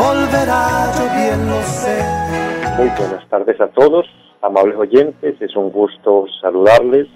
volverá. 0.00 0.92
Muy 2.78 2.88
buenas 2.96 3.28
tardes 3.28 3.60
a 3.60 3.68
todos 3.68 4.06
amables 4.40 4.76
oyentes, 4.76 5.40
es 5.40 5.54
un 5.54 5.70
gusto 5.70 6.24
saludarles, 6.40 7.08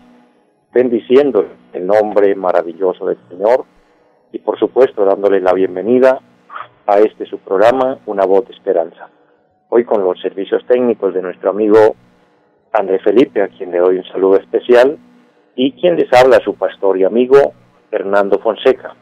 bendiciendo 0.72 1.46
el 1.72 1.86
nombre 1.86 2.34
maravilloso 2.34 3.06
del 3.06 3.18
Señor 3.28 3.64
y 4.32 4.38
por 4.40 4.58
supuesto 4.58 5.04
dándoles 5.06 5.42
la 5.42 5.54
bienvenida 5.54 6.20
a 6.86 6.98
este 6.98 7.24
su 7.24 7.38
programa, 7.38 7.98
Una 8.04 8.26
voz 8.26 8.46
de 8.46 8.52
esperanza. 8.52 9.08
Hoy 9.70 9.84
con 9.84 10.04
los 10.04 10.20
servicios 10.20 10.62
técnicos 10.66 11.14
de 11.14 11.22
nuestro 11.22 11.50
amigo 11.50 11.96
André 12.72 12.98
Felipe, 12.98 13.40
a 13.40 13.48
quien 13.48 13.70
le 13.70 13.78
doy 13.78 13.96
un 13.98 14.04
saludo 14.04 14.36
especial, 14.36 14.98
y 15.56 15.72
quien 15.72 15.96
les 15.96 16.12
habla, 16.12 16.40
su 16.44 16.54
pastor 16.56 16.98
y 16.98 17.04
amigo 17.04 17.54
Fernando 17.90 18.38
Fonseca. 18.40 18.94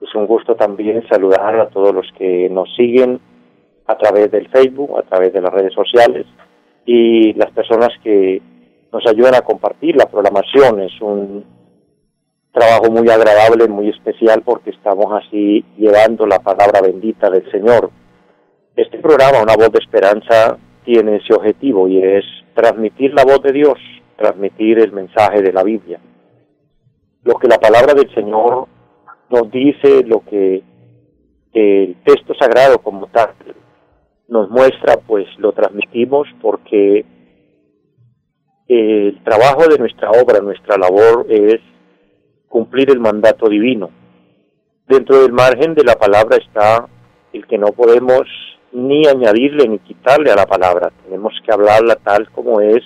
Es 0.00 0.14
un 0.14 0.26
gusto 0.26 0.54
también 0.54 1.06
saludar 1.08 1.60
a 1.60 1.68
todos 1.68 1.94
los 1.94 2.06
que 2.16 2.48
nos 2.48 2.74
siguen 2.74 3.20
a 3.86 3.96
través 3.98 4.30
del 4.30 4.48
Facebook, 4.48 4.98
a 4.98 5.02
través 5.02 5.32
de 5.32 5.40
las 5.40 5.52
redes 5.52 5.74
sociales, 5.74 6.26
y 6.86 7.32
las 7.34 7.50
personas 7.50 7.90
que 8.02 8.40
nos 8.92 9.06
ayudan 9.06 9.34
a 9.34 9.42
compartir 9.42 9.96
la 9.96 10.06
programación. 10.06 10.80
Es 10.80 11.00
un 11.00 11.44
trabajo 12.52 12.90
muy 12.90 13.08
agradable, 13.08 13.68
muy 13.68 13.90
especial 13.90 14.42
porque 14.42 14.70
estamos 14.70 15.06
así 15.12 15.64
llevando 15.76 16.26
la 16.26 16.38
palabra 16.38 16.80
bendita 16.80 17.30
del 17.30 17.50
Señor. 17.50 17.90
Este 18.76 18.98
programa, 18.98 19.42
Una 19.42 19.56
voz 19.56 19.72
de 19.72 19.78
esperanza, 19.78 20.56
tiene 20.84 21.16
ese 21.16 21.34
objetivo 21.34 21.88
y 21.88 22.02
es 22.02 22.24
transmitir 22.54 23.12
la 23.14 23.24
voz 23.24 23.42
de 23.42 23.52
Dios, 23.52 23.78
transmitir 24.16 24.78
el 24.78 24.92
mensaje 24.92 25.42
de 25.42 25.52
la 25.52 25.62
Biblia. 25.62 26.00
Lo 27.22 27.34
que 27.34 27.48
la 27.48 27.58
palabra 27.58 27.92
del 27.92 28.12
Señor 28.14 28.66
nos 29.30 29.50
dice, 29.50 30.04
lo 30.04 30.20
que 30.24 30.62
el 31.52 31.96
texto 32.04 32.34
sagrado 32.34 32.78
como 32.78 33.06
tal 33.08 33.30
nos 34.28 34.48
muestra, 34.50 34.96
pues 35.06 35.26
lo 35.38 35.52
transmitimos 35.52 36.28
porque 36.40 37.04
el 38.68 39.20
trabajo 39.24 39.66
de 39.68 39.78
nuestra 39.78 40.10
obra, 40.10 40.40
nuestra 40.40 40.76
labor 40.76 41.26
es 41.28 41.60
cumplir 42.48 42.90
el 42.90 43.00
mandato 43.00 43.48
divino. 43.48 43.90
Dentro 44.86 45.22
del 45.22 45.32
margen 45.32 45.74
de 45.74 45.84
la 45.84 45.96
palabra 45.96 46.36
está 46.36 46.86
el 47.32 47.46
que 47.46 47.58
no 47.58 47.68
podemos 47.68 48.22
ni 48.72 49.06
añadirle 49.06 49.68
ni 49.68 49.78
quitarle 49.80 50.30
a 50.30 50.36
la 50.36 50.46
palabra. 50.46 50.92
Tenemos 51.04 51.32
que 51.44 51.52
hablarla 51.52 51.96
tal 51.96 52.30
como 52.30 52.60
es, 52.60 52.82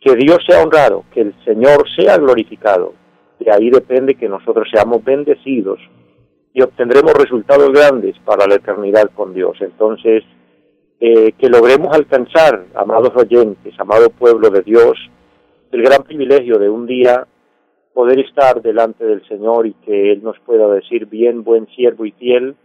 que 0.00 0.14
Dios 0.14 0.38
sea 0.46 0.62
honrado, 0.62 1.04
que 1.12 1.20
el 1.20 1.34
Señor 1.44 1.84
sea 1.96 2.16
glorificado. 2.16 2.94
De 3.38 3.52
ahí 3.52 3.70
depende 3.70 4.14
que 4.14 4.28
nosotros 4.28 4.68
seamos 4.72 5.04
bendecidos 5.04 5.78
y 6.52 6.62
obtendremos 6.62 7.12
resultados 7.14 7.70
grandes 7.72 8.18
para 8.24 8.46
la 8.46 8.56
eternidad 8.56 9.10
con 9.14 9.32
Dios. 9.32 9.56
Entonces, 9.60 10.24
eh, 11.00 11.32
que 11.38 11.48
logremos 11.48 11.94
alcanzar, 11.94 12.66
amados 12.74 13.12
oyentes, 13.14 13.78
amado 13.78 14.10
pueblo 14.10 14.50
de 14.50 14.62
Dios, 14.62 14.98
el 15.70 15.82
gran 15.82 16.02
privilegio 16.02 16.58
de 16.58 16.68
un 16.68 16.86
día 16.86 17.26
poder 17.92 18.18
estar 18.20 18.60
delante 18.62 19.04
del 19.04 19.26
Señor 19.28 19.66
y 19.66 19.74
que 19.74 20.12
Él 20.12 20.22
nos 20.22 20.38
pueda 20.40 20.68
decir, 20.68 21.06
bien, 21.06 21.44
buen 21.44 21.66
siervo 21.68 22.04
y 22.04 22.12
fiel, 22.12 22.56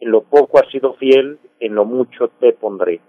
en 0.00 0.10
lo 0.10 0.22
poco 0.22 0.58
has 0.58 0.70
sido 0.70 0.94
fiel, 0.94 1.38
en 1.60 1.74
lo 1.74 1.84
mucho 1.84 2.28
te 2.40 2.52
pondré. 2.52 3.00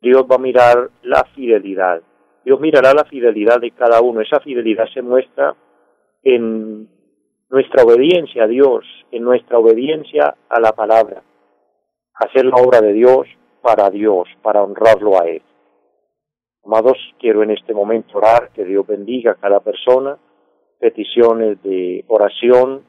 Dios 0.00 0.24
va 0.30 0.36
a 0.36 0.38
mirar 0.38 0.90
la 1.02 1.24
fidelidad. 1.34 2.02
Dios 2.44 2.60
mirará 2.60 2.92
la 2.94 3.04
fidelidad 3.04 3.60
de 3.60 3.70
cada 3.72 4.00
uno. 4.00 4.20
Esa 4.20 4.40
fidelidad 4.40 4.86
se 4.92 5.02
muestra 5.02 5.54
en 6.26 6.88
nuestra 7.48 7.84
obediencia 7.84 8.44
a 8.44 8.46
Dios, 8.48 8.84
en 9.12 9.22
nuestra 9.22 9.58
obediencia 9.58 10.34
a 10.48 10.60
la 10.60 10.72
palabra. 10.72 11.22
Hacer 12.14 12.46
la 12.46 12.56
obra 12.56 12.80
de 12.80 12.92
Dios, 12.92 13.28
para 13.62 13.88
Dios, 13.90 14.26
para 14.42 14.64
honrarlo 14.64 15.20
a 15.20 15.28
Él. 15.28 15.42
Amados, 16.64 16.98
quiero 17.20 17.44
en 17.44 17.52
este 17.52 17.72
momento 17.72 18.18
orar, 18.18 18.50
que 18.52 18.64
Dios 18.64 18.84
bendiga 18.84 19.32
a 19.32 19.34
cada 19.36 19.60
persona, 19.60 20.18
peticiones 20.80 21.62
de 21.62 22.04
oración. 22.08 22.82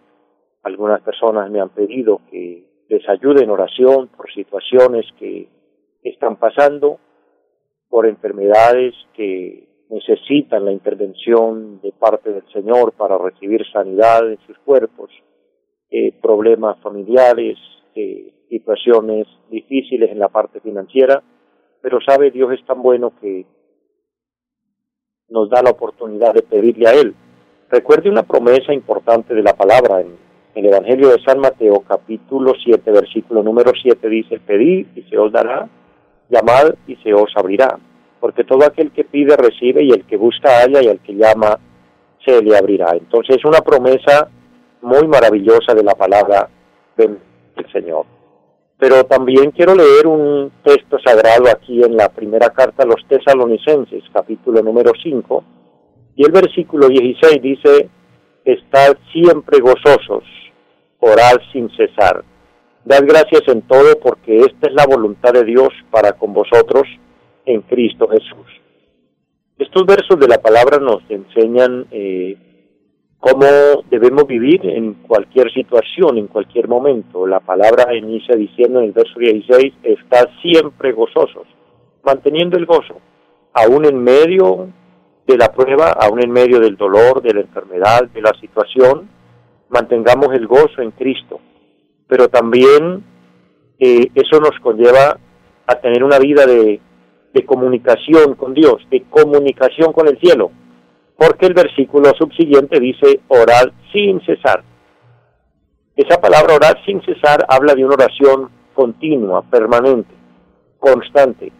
Algunas 0.63 1.01
personas 1.03 1.51
me 1.51 1.61
han 1.61 1.69
pedido 1.69 2.21
que 2.31 2.65
les 2.89 3.07
ayude 3.07 3.43
en 3.43 3.51
oración 3.51 4.07
por 4.17 4.33
situaciones 4.33 5.05
que 5.19 5.47
están 6.01 6.37
pasando, 6.37 6.99
por 7.87 8.07
enfermedades 8.07 8.95
que 9.13 9.67
necesitan 9.89 10.65
la 10.65 10.71
intervención 10.71 11.79
de 11.81 11.91
parte 11.93 12.31
del 12.31 12.47
Señor 12.51 12.93
para 12.93 13.17
recibir 13.17 13.63
sanidad 13.71 14.29
en 14.29 14.39
sus 14.45 14.57
cuerpos, 14.59 15.09
eh, 15.89 16.13
problemas 16.21 16.77
familiares, 16.81 17.57
eh, 17.95 18.33
situaciones 18.49 19.27
difíciles 19.49 20.11
en 20.11 20.19
la 20.19 20.29
parte 20.29 20.59
financiera, 20.59 21.23
pero 21.81 21.99
sabe 22.05 22.31
Dios 22.31 22.53
es 22.53 22.65
tan 22.65 22.81
bueno 22.81 23.13
que 23.21 23.45
nos 25.29 25.49
da 25.49 25.61
la 25.61 25.71
oportunidad 25.71 26.33
de 26.33 26.41
pedirle 26.41 26.87
a 26.87 26.93
Él. 26.93 27.15
Recuerde 27.69 28.09
una 28.09 28.23
promesa 28.23 28.73
importante 28.73 29.33
de 29.33 29.43
la 29.43 29.53
palabra 29.53 30.01
en, 30.01 30.27
el 30.55 30.65
Evangelio 30.65 31.09
de 31.09 31.21
San 31.23 31.39
Mateo, 31.39 31.81
capítulo 31.87 32.53
7, 32.63 32.91
versículo 32.91 33.43
número 33.43 33.73
7, 33.79 34.09
dice, 34.09 34.39
pedid 34.39 34.87
y 34.95 35.03
se 35.03 35.15
os 35.15 35.31
dará, 35.31 35.69
llamad 36.29 36.73
y 36.87 36.95
se 36.95 37.13
os 37.13 37.31
abrirá, 37.35 37.77
porque 38.19 38.43
todo 38.43 38.65
aquel 38.65 38.91
que 38.91 39.03
pide 39.03 39.35
recibe 39.35 39.83
y 39.83 39.91
el 39.91 40.05
que 40.05 40.17
busca 40.17 40.61
halla 40.61 40.81
y 40.81 40.87
el 40.87 40.99
que 40.99 41.13
llama 41.13 41.59
se 42.25 42.41
le 42.41 42.57
abrirá. 42.57 42.91
Entonces 42.93 43.37
es 43.37 43.45
una 43.45 43.59
promesa 43.59 44.29
muy 44.81 45.07
maravillosa 45.07 45.73
de 45.73 45.83
la 45.83 45.95
palabra 45.95 46.49
del 46.95 47.19
Señor. 47.71 48.05
Pero 48.79 49.03
también 49.05 49.51
quiero 49.51 49.73
leer 49.73 50.05
un 50.05 50.51
texto 50.63 50.97
sagrado 51.03 51.49
aquí 51.49 51.81
en 51.83 51.97
la 51.97 52.09
primera 52.09 52.49
carta 52.49 52.83
a 52.83 52.85
los 52.85 53.03
tesalonicenses, 53.07 54.03
capítulo 54.13 54.61
número 54.61 54.91
5, 55.01 55.43
y 56.15 56.25
el 56.25 56.31
versículo 56.31 56.87
16 56.87 57.41
dice, 57.41 57.89
estad 58.45 58.97
siempre 59.11 59.59
gozosos, 59.59 60.23
orad 60.99 61.37
sin 61.51 61.69
cesar. 61.75 62.23
Dad 62.85 63.03
gracias 63.05 63.41
en 63.47 63.61
todo 63.63 63.99
porque 63.99 64.37
esta 64.41 64.67
es 64.67 64.73
la 64.73 64.85
voluntad 64.85 65.33
de 65.33 65.43
Dios 65.43 65.69
para 65.91 66.13
con 66.13 66.33
vosotros 66.33 66.83
en 67.47 67.61
Cristo 67.61 68.07
Jesús. 68.07 68.45
Estos 69.57 69.85
versos 69.85 70.19
de 70.19 70.27
la 70.27 70.37
palabra 70.37 70.77
nos 70.77 71.01
enseñan 71.09 71.87
eh, 71.89 72.37
cómo 73.17 73.83
debemos 73.89 74.27
vivir 74.27 74.63
en 74.65 74.93
cualquier 74.95 75.51
situación, 75.51 76.17
en 76.17 76.27
cualquier 76.27 76.67
momento. 76.67 77.25
La 77.25 77.39
palabra 77.39 77.95
inicia 77.95 78.35
diciendo 78.35 78.79
en 78.79 78.85
el 78.85 78.91
verso 78.91 79.17
16, 79.17 79.73
está 79.81 80.27
siempre 80.41 80.91
gozosos, 80.91 81.47
manteniendo 82.03 82.57
el 82.57 82.65
gozo, 82.65 83.01
aún 83.53 83.85
en 83.85 84.03
medio 84.03 84.67
de 85.25 85.37
la 85.37 85.51
prueba, 85.51 85.91
aún 85.91 86.21
en 86.23 86.31
medio 86.31 86.59
del 86.59 86.77
dolor, 86.77 87.21
de 87.21 87.33
la 87.33 87.41
enfermedad, 87.41 88.07
de 88.13 88.21
la 88.21 88.33
situación, 88.39 89.09
mantengamos 89.69 90.33
el 90.33 90.47
gozo 90.47 90.81
en 90.81 90.91
Cristo. 90.91 91.39
Pero 92.07 92.27
también 92.29 93.03
eh, 93.79 94.07
eso 94.13 94.39
nos 94.39 94.57
conlleva 94.61 95.17
a 95.65 95.75
tener 95.75 96.03
una 96.03 96.19
vida 96.19 96.45
de 96.45 96.79
comunicación 97.45 98.35
con 98.35 98.53
Dios, 98.53 98.85
de 98.89 99.03
comunicación 99.09 99.93
con 99.93 100.07
el 100.07 100.19
cielo 100.19 100.51
porque 101.17 101.47
el 101.47 101.53
versículo 101.53 102.11
subsiguiente 102.17 102.79
dice 102.79 103.19
orar 103.27 103.73
sin 103.91 104.21
cesar. 104.21 104.63
Esa 105.95 106.21
palabra 106.21 106.55
orar 106.55 106.77
sin 106.85 107.01
cesar 107.01 107.43
habla 107.49 107.73
de 107.73 107.83
una 107.83 107.95
oración 107.95 108.49
continua, 108.75 109.41
permanente, 109.41 110.13
constante. 110.77 111.51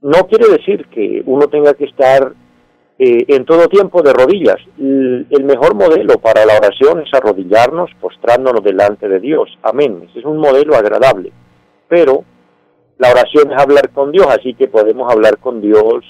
No 0.00 0.26
quiere 0.28 0.48
decir 0.48 0.86
que 0.86 1.22
uno 1.26 1.48
tenga 1.48 1.74
que 1.74 1.86
estar 1.86 2.32
eh, 3.00 3.24
en 3.26 3.44
todo 3.44 3.66
tiempo 3.66 4.00
de 4.02 4.12
rodillas. 4.12 4.58
El, 4.78 5.26
el, 5.28 5.44
mejor 5.44 5.74
modelo 5.74 6.14
para 6.20 6.46
la 6.46 6.56
oración 6.56 7.00
es 7.00 7.12
arrodillarnos, 7.12 7.90
postrándonos 8.00 8.62
delante 8.62 9.08
de 9.08 9.18
Dios. 9.18 9.50
Amén. 9.62 10.06
Ese 10.08 10.20
es 10.20 10.24
un 10.24 10.38
modelo 10.38 10.76
agradable. 10.76 11.32
Pero 11.88 12.24
la 13.00 13.12
oración 13.12 13.50
es 13.50 13.58
hablar 13.58 13.88
con 13.94 14.12
Dios, 14.12 14.26
así 14.28 14.52
que 14.52 14.68
podemos 14.68 15.10
hablar 15.10 15.38
con 15.38 15.62
Dios 15.62 16.04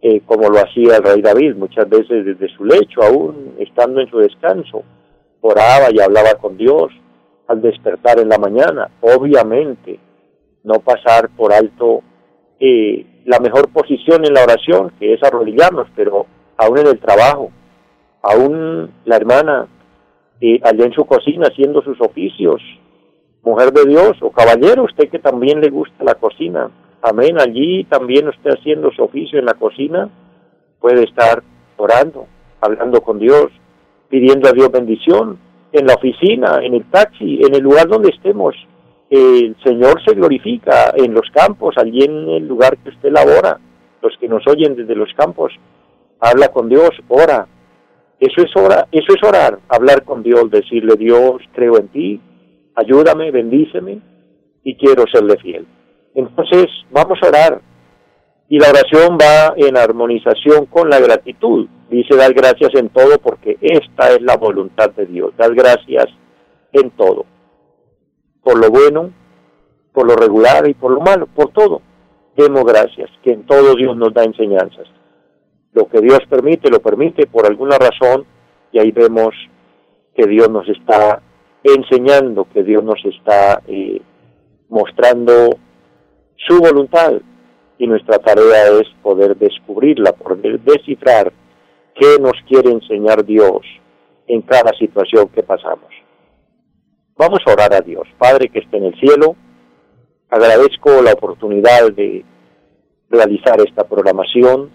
eh, 0.00 0.20
como 0.24 0.48
lo 0.48 0.60
hacía 0.60 0.96
el 0.96 1.02
rey 1.02 1.20
David, 1.20 1.56
muchas 1.56 1.88
veces 1.88 2.24
desde 2.24 2.48
su 2.56 2.64
lecho, 2.64 3.02
aún 3.02 3.56
estando 3.58 4.00
en 4.00 4.08
su 4.08 4.18
descanso, 4.18 4.84
oraba 5.40 5.88
y 5.92 6.00
hablaba 6.00 6.34
con 6.40 6.56
Dios 6.56 6.92
al 7.48 7.60
despertar 7.60 8.20
en 8.20 8.28
la 8.28 8.38
mañana. 8.38 8.92
Obviamente, 9.00 9.98
no 10.62 10.74
pasar 10.74 11.30
por 11.30 11.52
alto 11.52 12.02
eh, 12.60 13.22
la 13.24 13.40
mejor 13.40 13.72
posición 13.72 14.24
en 14.24 14.32
la 14.32 14.44
oración, 14.44 14.92
que 15.00 15.14
es 15.14 15.22
arrodillarnos, 15.24 15.88
pero 15.96 16.26
aún 16.56 16.78
en 16.78 16.86
el 16.86 17.00
trabajo, 17.00 17.50
aún 18.22 18.92
la 19.04 19.16
hermana 19.16 19.66
eh, 20.40 20.60
allá 20.62 20.84
en 20.84 20.92
su 20.92 21.04
cocina 21.06 21.48
haciendo 21.50 21.82
sus 21.82 22.00
oficios, 22.00 22.62
mujer 23.42 23.72
de 23.72 23.84
Dios 23.86 24.16
o 24.20 24.30
caballero, 24.30 24.84
usted 24.84 25.08
que 25.08 25.18
también 25.18 25.60
le 25.60 25.70
gusta 25.70 26.04
la 26.04 26.14
cocina, 26.14 26.70
amén, 27.02 27.40
allí 27.40 27.84
también 27.84 28.28
usted 28.28 28.50
haciendo 28.50 28.90
su 28.92 29.02
oficio 29.02 29.38
en 29.38 29.46
la 29.46 29.54
cocina, 29.54 30.10
puede 30.78 31.04
estar 31.04 31.42
orando, 31.76 32.26
hablando 32.60 33.00
con 33.00 33.18
Dios, 33.18 33.46
pidiendo 34.08 34.48
a 34.48 34.52
Dios 34.52 34.70
bendición, 34.70 35.38
en 35.72 35.86
la 35.86 35.94
oficina, 35.94 36.58
en 36.62 36.74
el 36.74 36.84
taxi, 36.90 37.40
en 37.42 37.54
el 37.54 37.62
lugar 37.62 37.88
donde 37.88 38.10
estemos, 38.10 38.54
el 39.10 39.56
Señor 39.64 40.02
se 40.04 40.14
glorifica 40.14 40.92
en 40.96 41.14
los 41.14 41.28
campos, 41.32 41.74
allí 41.76 42.04
en 42.04 42.28
el 42.28 42.46
lugar 42.46 42.78
que 42.78 42.90
usted 42.90 43.10
labora, 43.10 43.58
los 44.02 44.16
que 44.18 44.28
nos 44.28 44.46
oyen 44.46 44.76
desde 44.76 44.94
los 44.94 45.12
campos, 45.14 45.52
habla 46.20 46.48
con 46.48 46.68
Dios, 46.68 46.90
ora. 47.08 47.46
Eso 48.20 48.42
es, 48.42 48.54
ora, 48.54 48.86
eso 48.92 49.14
es 49.14 49.22
orar, 49.26 49.58
hablar 49.68 50.04
con 50.04 50.22
Dios, 50.22 50.50
decirle 50.50 50.94
Dios, 50.96 51.42
creo 51.54 51.78
en 51.78 51.88
ti, 51.88 52.20
ayúdame, 52.80 53.30
bendíceme 53.30 54.00
y 54.64 54.76
quiero 54.76 55.04
serle 55.12 55.36
fiel. 55.38 55.66
Entonces, 56.14 56.66
vamos 56.90 57.18
a 57.22 57.28
orar. 57.28 57.60
Y 58.48 58.58
la 58.58 58.70
oración 58.70 59.16
va 59.16 59.54
en 59.56 59.76
armonización 59.76 60.66
con 60.66 60.90
la 60.90 60.98
gratitud. 60.98 61.68
Dice, 61.88 62.16
dar 62.16 62.32
gracias 62.34 62.70
en 62.74 62.88
todo 62.88 63.18
porque 63.18 63.56
esta 63.60 64.10
es 64.10 64.20
la 64.22 64.36
voluntad 64.36 64.90
de 64.90 65.06
Dios. 65.06 65.32
Dar 65.36 65.54
gracias 65.54 66.06
en 66.72 66.90
todo. 66.90 67.26
Por 68.42 68.58
lo 68.58 68.70
bueno, 68.70 69.12
por 69.92 70.06
lo 70.06 70.16
regular 70.16 70.68
y 70.68 70.74
por 70.74 70.92
lo 70.92 71.00
malo, 71.00 71.26
por 71.26 71.52
todo. 71.52 71.82
Demos 72.36 72.64
gracias, 72.64 73.10
que 73.22 73.32
en 73.32 73.44
todo 73.44 73.74
Dios 73.76 73.96
nos 73.96 74.12
da 74.14 74.24
enseñanzas. 74.24 74.86
Lo 75.72 75.88
que 75.88 76.00
Dios 76.00 76.20
permite, 76.28 76.70
lo 76.70 76.80
permite 76.80 77.26
por 77.26 77.46
alguna 77.46 77.76
razón 77.76 78.24
y 78.72 78.78
ahí 78.78 78.90
vemos 78.90 79.34
que 80.14 80.26
Dios 80.26 80.50
nos 80.50 80.68
está 80.68 81.22
enseñando, 81.62 82.46
que 82.52 82.62
Dios 82.62 82.82
nos 82.82 83.04
está 83.04 83.62
eh, 83.66 84.00
mostrando 84.68 85.58
su 86.36 86.58
voluntad 86.60 87.14
y 87.78 87.86
nuestra 87.86 88.18
tarea 88.18 88.68
es 88.80 88.88
poder 89.02 89.36
descubrirla, 89.36 90.12
poder 90.12 90.60
descifrar 90.60 91.32
qué 91.94 92.18
nos 92.20 92.34
quiere 92.48 92.70
enseñar 92.70 93.24
Dios 93.24 93.60
en 94.26 94.42
cada 94.42 94.72
situación 94.78 95.28
que 95.28 95.42
pasamos. 95.42 95.90
Vamos 97.16 97.40
a 97.46 97.52
orar 97.52 97.74
a 97.74 97.80
Dios. 97.80 98.06
Padre 98.18 98.48
que 98.48 98.60
esté 98.60 98.78
en 98.78 98.84
el 98.84 99.00
cielo, 99.00 99.36
agradezco 100.30 101.02
la 101.02 101.12
oportunidad 101.12 101.92
de 101.92 102.24
realizar 103.10 103.60
esta 103.60 103.84
programación, 103.84 104.70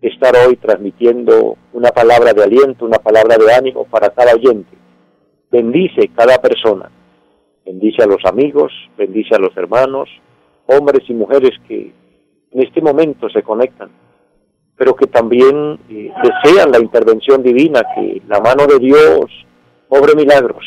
estar 0.00 0.34
hoy 0.46 0.56
transmitiendo 0.56 1.56
una 1.72 1.90
palabra 1.90 2.32
de 2.32 2.42
aliento, 2.42 2.84
una 2.84 2.98
palabra 2.98 3.36
de 3.36 3.52
ánimo 3.52 3.84
para 3.84 4.10
cada 4.10 4.34
oyente. 4.34 4.81
Bendice 5.52 6.08
cada 6.16 6.40
persona, 6.40 6.90
bendice 7.66 8.02
a 8.02 8.06
los 8.06 8.24
amigos, 8.24 8.72
bendice 8.96 9.34
a 9.34 9.38
los 9.38 9.54
hermanos, 9.54 10.08
hombres 10.64 11.02
y 11.08 11.12
mujeres 11.12 11.50
que 11.68 11.92
en 12.52 12.62
este 12.62 12.80
momento 12.80 13.28
se 13.28 13.42
conectan, 13.42 13.90
pero 14.78 14.96
que 14.96 15.06
también 15.08 15.78
eh, 15.90 16.10
desean 16.22 16.72
la 16.72 16.80
intervención 16.80 17.42
divina, 17.42 17.82
que 17.94 18.22
la 18.28 18.40
mano 18.40 18.66
de 18.66 18.78
Dios 18.78 19.26
obre 19.90 20.14
milagros. 20.16 20.64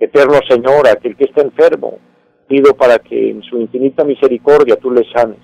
Eterno 0.00 0.40
Señor, 0.48 0.88
aquel 0.88 1.16
que 1.16 1.26
está 1.26 1.42
enfermo, 1.42 2.00
pido 2.48 2.74
para 2.74 2.98
que 2.98 3.30
en 3.30 3.42
su 3.44 3.60
infinita 3.60 4.02
misericordia 4.02 4.74
tú 4.76 4.90
le 4.90 5.08
sanes. 5.12 5.38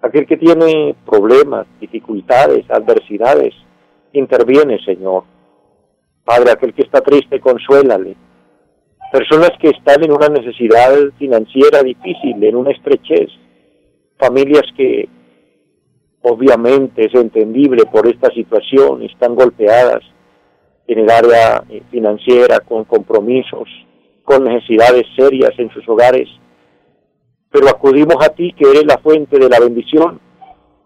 Aquel 0.00 0.26
que 0.26 0.38
tiene 0.38 0.96
problemas, 1.06 1.68
dificultades, 1.80 2.68
adversidades, 2.68 3.54
interviene, 4.12 4.84
Señor. 4.84 5.22
Padre, 6.24 6.52
aquel 6.52 6.72
que 6.72 6.82
está 6.82 7.00
triste, 7.00 7.40
consuélale. 7.40 8.16
Personas 9.12 9.50
que 9.60 9.70
están 9.70 10.04
en 10.04 10.12
una 10.12 10.28
necesidad 10.28 10.94
financiera 11.18 11.82
difícil, 11.82 12.42
en 12.42 12.56
una 12.56 12.70
estrechez. 12.70 13.28
Familias 14.18 14.62
que 14.76 15.08
obviamente 16.22 17.06
es 17.06 17.14
entendible 17.14 17.84
por 17.86 18.06
esta 18.06 18.30
situación, 18.30 19.02
están 19.02 19.34
golpeadas 19.34 20.02
en 20.86 21.00
el 21.00 21.10
área 21.10 21.64
eh, 21.68 21.82
financiera, 21.90 22.60
con 22.60 22.84
compromisos, 22.84 23.68
con 24.22 24.44
necesidades 24.44 25.04
serias 25.16 25.52
en 25.58 25.70
sus 25.70 25.86
hogares. 25.88 26.28
Pero 27.50 27.68
acudimos 27.68 28.16
a 28.24 28.28
ti 28.28 28.54
que 28.56 28.70
eres 28.70 28.86
la 28.86 28.98
fuente 28.98 29.38
de 29.38 29.48
la 29.48 29.58
bendición, 29.58 30.20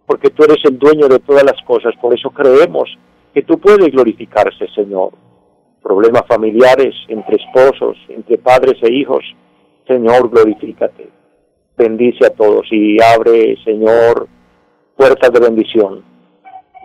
porque 0.07 0.31
tú 0.31 0.45
eres 0.45 0.65
el 0.65 0.79
dueño 0.79 1.09
de 1.09 1.19
todas 1.19 1.45
las 1.45 1.63
cosas. 1.67 1.95
Por 2.01 2.15
eso 2.15 2.31
creemos 2.31 2.89
que 3.35 3.43
tú 3.43 3.59
puedes 3.59 3.91
glorificarse, 3.93 4.67
Señor 4.75 5.26
problemas 5.87 6.25
familiares 6.27 6.97
entre 7.07 7.37
esposos, 7.37 7.97
entre 8.09 8.39
padres 8.39 8.75
e 8.83 8.93
hijos. 8.93 9.23
Señor, 9.87 10.29
glorifícate. 10.31 11.09
Bendice 11.79 12.27
a 12.27 12.31
todos 12.31 12.67
y 12.73 13.01
abre, 13.01 13.57
Señor, 13.65 14.27
puertas 14.97 15.31
de 15.31 15.39
bendición. 15.39 16.05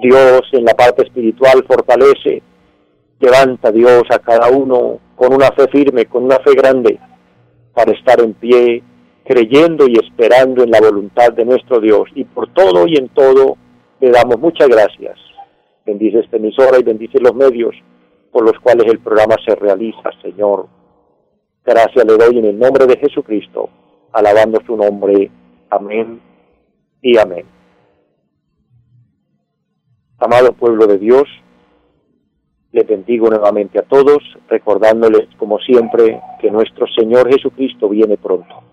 Dios 0.04 0.42
en 0.52 0.66
la 0.66 0.76
parte 0.76 1.02
espiritual 1.02 1.64
fortalece, 1.68 2.44
levanta 3.20 3.72
Dios 3.72 4.04
a 4.12 4.20
cada 4.20 4.52
uno 4.52 5.00
con 5.16 5.34
una 5.34 5.50
fe 5.52 5.68
firme, 5.70 6.06
con 6.06 6.26
una 6.26 6.38
fe 6.38 6.54
grande, 6.54 7.00
para 7.74 7.94
estar 7.94 8.22
en 8.22 8.36
pie, 8.36 8.84
creyendo 9.26 9.88
y 9.88 9.94
esperando 9.94 10.64
en 10.64 10.70
la 10.70 10.80
voluntad 10.80 11.34
de 11.34 11.46
nuestro 11.46 11.80
Dios. 11.80 12.04
Y 12.14 12.24
por 12.26 12.54
todo 12.54 12.86
y 12.86 12.98
en 12.98 13.10
todo 13.10 13.58
le 14.00 14.12
damos 14.12 14.38
muchas 14.38 14.68
gracias. 14.68 15.18
Bendice 15.88 16.20
esta 16.20 16.38
emisora 16.38 16.78
y 16.80 16.84
bendice 16.84 17.18
los 17.20 17.34
medios 17.34 17.74
por 18.32 18.46
los 18.46 18.58
cuales 18.60 18.88
el 18.88 19.00
programa 19.00 19.36
se 19.46 19.56
realiza, 19.56 20.10
Señor. 20.22 20.68
Gracias 21.64 22.06
le 22.06 22.18
doy 22.18 22.40
en 22.40 22.46
el 22.46 22.58
nombre 22.58 22.86
de 22.88 22.98
Jesucristo, 22.98 23.70
alabando 24.14 24.60
su 24.66 24.76
nombre. 24.76 25.30
Amén 25.70 26.22
y 27.02 27.18
amén. 27.18 27.46
Amado 30.18 30.54
pueblo 30.54 30.88
de 30.88 30.98
Dios, 30.98 31.24
les 32.72 32.88
bendigo 32.88 33.30
nuevamente 33.30 33.80
a 33.80 33.84
todos, 33.84 34.20
recordándoles, 34.48 35.28
como 35.38 35.60
siempre, 35.60 36.22
que 36.40 36.50
nuestro 36.50 36.86
Señor 36.88 37.30
Jesucristo 37.30 37.90
viene 37.90 38.18
pronto. 38.18 38.64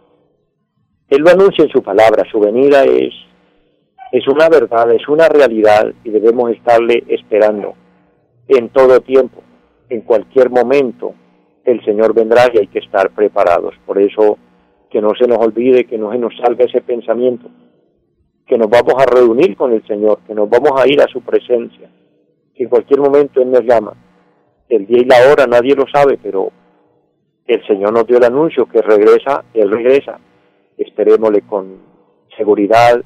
Él 1.09 1.23
lo 1.23 1.31
anuncia 1.31 1.65
en 1.65 1.71
su 1.71 1.83
palabra, 1.83 2.25
su 2.31 2.39
venida 2.39 2.85
es, 2.85 3.15
es 4.13 4.29
una 4.29 4.49
verdad, 4.49 4.93
es 4.93 5.09
una 5.09 5.29
realidad 5.29 5.93
y 6.05 6.11
debemos 6.11 6.51
estarle 6.53 7.03
esperando 7.09 7.75
en 8.47 8.69
todo 8.69 9.01
tiempo 9.01 9.43
en 9.89 10.03
cualquier 10.03 10.51
momento 10.51 11.15
el 11.65 11.85
Señor 11.85 12.15
vendrá 12.15 12.43
y 12.53 12.59
hay 12.59 12.67
que 12.67 12.79
estar 12.79 13.11
preparados. 13.11 13.75
Por 13.85 14.01
eso 14.01 14.39
que 14.91 15.01
no 15.01 15.11
se 15.19 15.27
nos 15.27 15.39
olvide, 15.39 15.85
que 15.85 15.99
no 15.99 16.13
se 16.13 16.19
nos 16.19 16.35
salga 16.37 16.65
ese 16.65 16.81
pensamiento, 16.81 17.49
que 18.47 18.57
nos 18.57 18.71
vamos 18.71 18.95
a 18.99 19.07
reunir 19.07 19.57
con 19.57 19.73
el 19.73 19.87
Señor, 19.87 20.21
que 20.27 20.35
nos 20.35 20.49
vamos 20.49 20.73
a 20.81 20.89
ir 20.89 21.01
a 21.03 21.07
su 21.09 21.21
presencia, 21.21 21.91
que 22.55 22.63
en 22.63 22.69
cualquier 22.69 23.01
momento 23.01 23.43
Él 23.43 23.51
nos 23.51 23.63
llama. 23.63 23.93
El 24.69 24.87
día 24.87 24.99
y 24.99 25.05
la 25.05 25.31
hora 25.31 25.47
nadie 25.47 25.75
lo 25.75 25.85
sabe, 25.93 26.19
pero 26.23 26.51
el 27.47 27.67
Señor 27.67 27.93
nos 27.93 28.07
dio 28.07 28.19
el 28.19 28.25
anuncio 28.25 28.67
que 28.67 28.83
regresa, 28.83 29.45
Él 29.55 29.71
regresa. 29.71 30.19
Esperémosle 30.77 31.43
con 31.43 31.77
seguridad, 32.37 33.03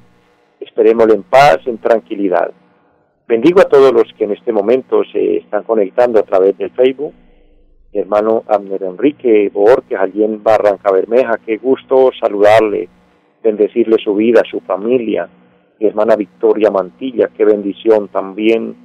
esperémosle 0.61 1.15
en 1.15 1.23
paz, 1.23 1.59
en 1.67 1.79
tranquilidad. 1.79 2.53
Bendigo 3.29 3.61
a 3.61 3.65
todos 3.65 3.93
los 3.93 4.13
que 4.19 4.25
en 4.25 4.33
este 4.33 4.53
momento 4.53 5.03
se 5.05 5.37
están 5.37 5.63
conectando 5.63 6.19
a 6.19 6.25
través 6.25 6.59
del 6.59 6.71
Facebook. 6.71 7.15
Mi 7.93 8.01
hermano 8.01 8.43
Abner 8.49 8.83
Enrique 8.83 9.49
Borges, 9.53 9.99
allí 9.99 10.25
en 10.25 10.43
Barranca 10.43 10.91
Bermeja, 10.91 11.39
qué 11.47 11.57
gusto 11.59 12.11
saludarle, 12.21 12.89
bendecirle 13.43 13.97
su 14.03 14.15
vida, 14.15 14.43
su 14.51 14.61
familia. 14.61 15.29
Mi 15.79 15.87
hermana 15.87 16.17
Victoria 16.17 16.71
Mantilla, 16.71 17.29
qué 17.29 17.45
bendición 17.45 18.09
también 18.09 18.77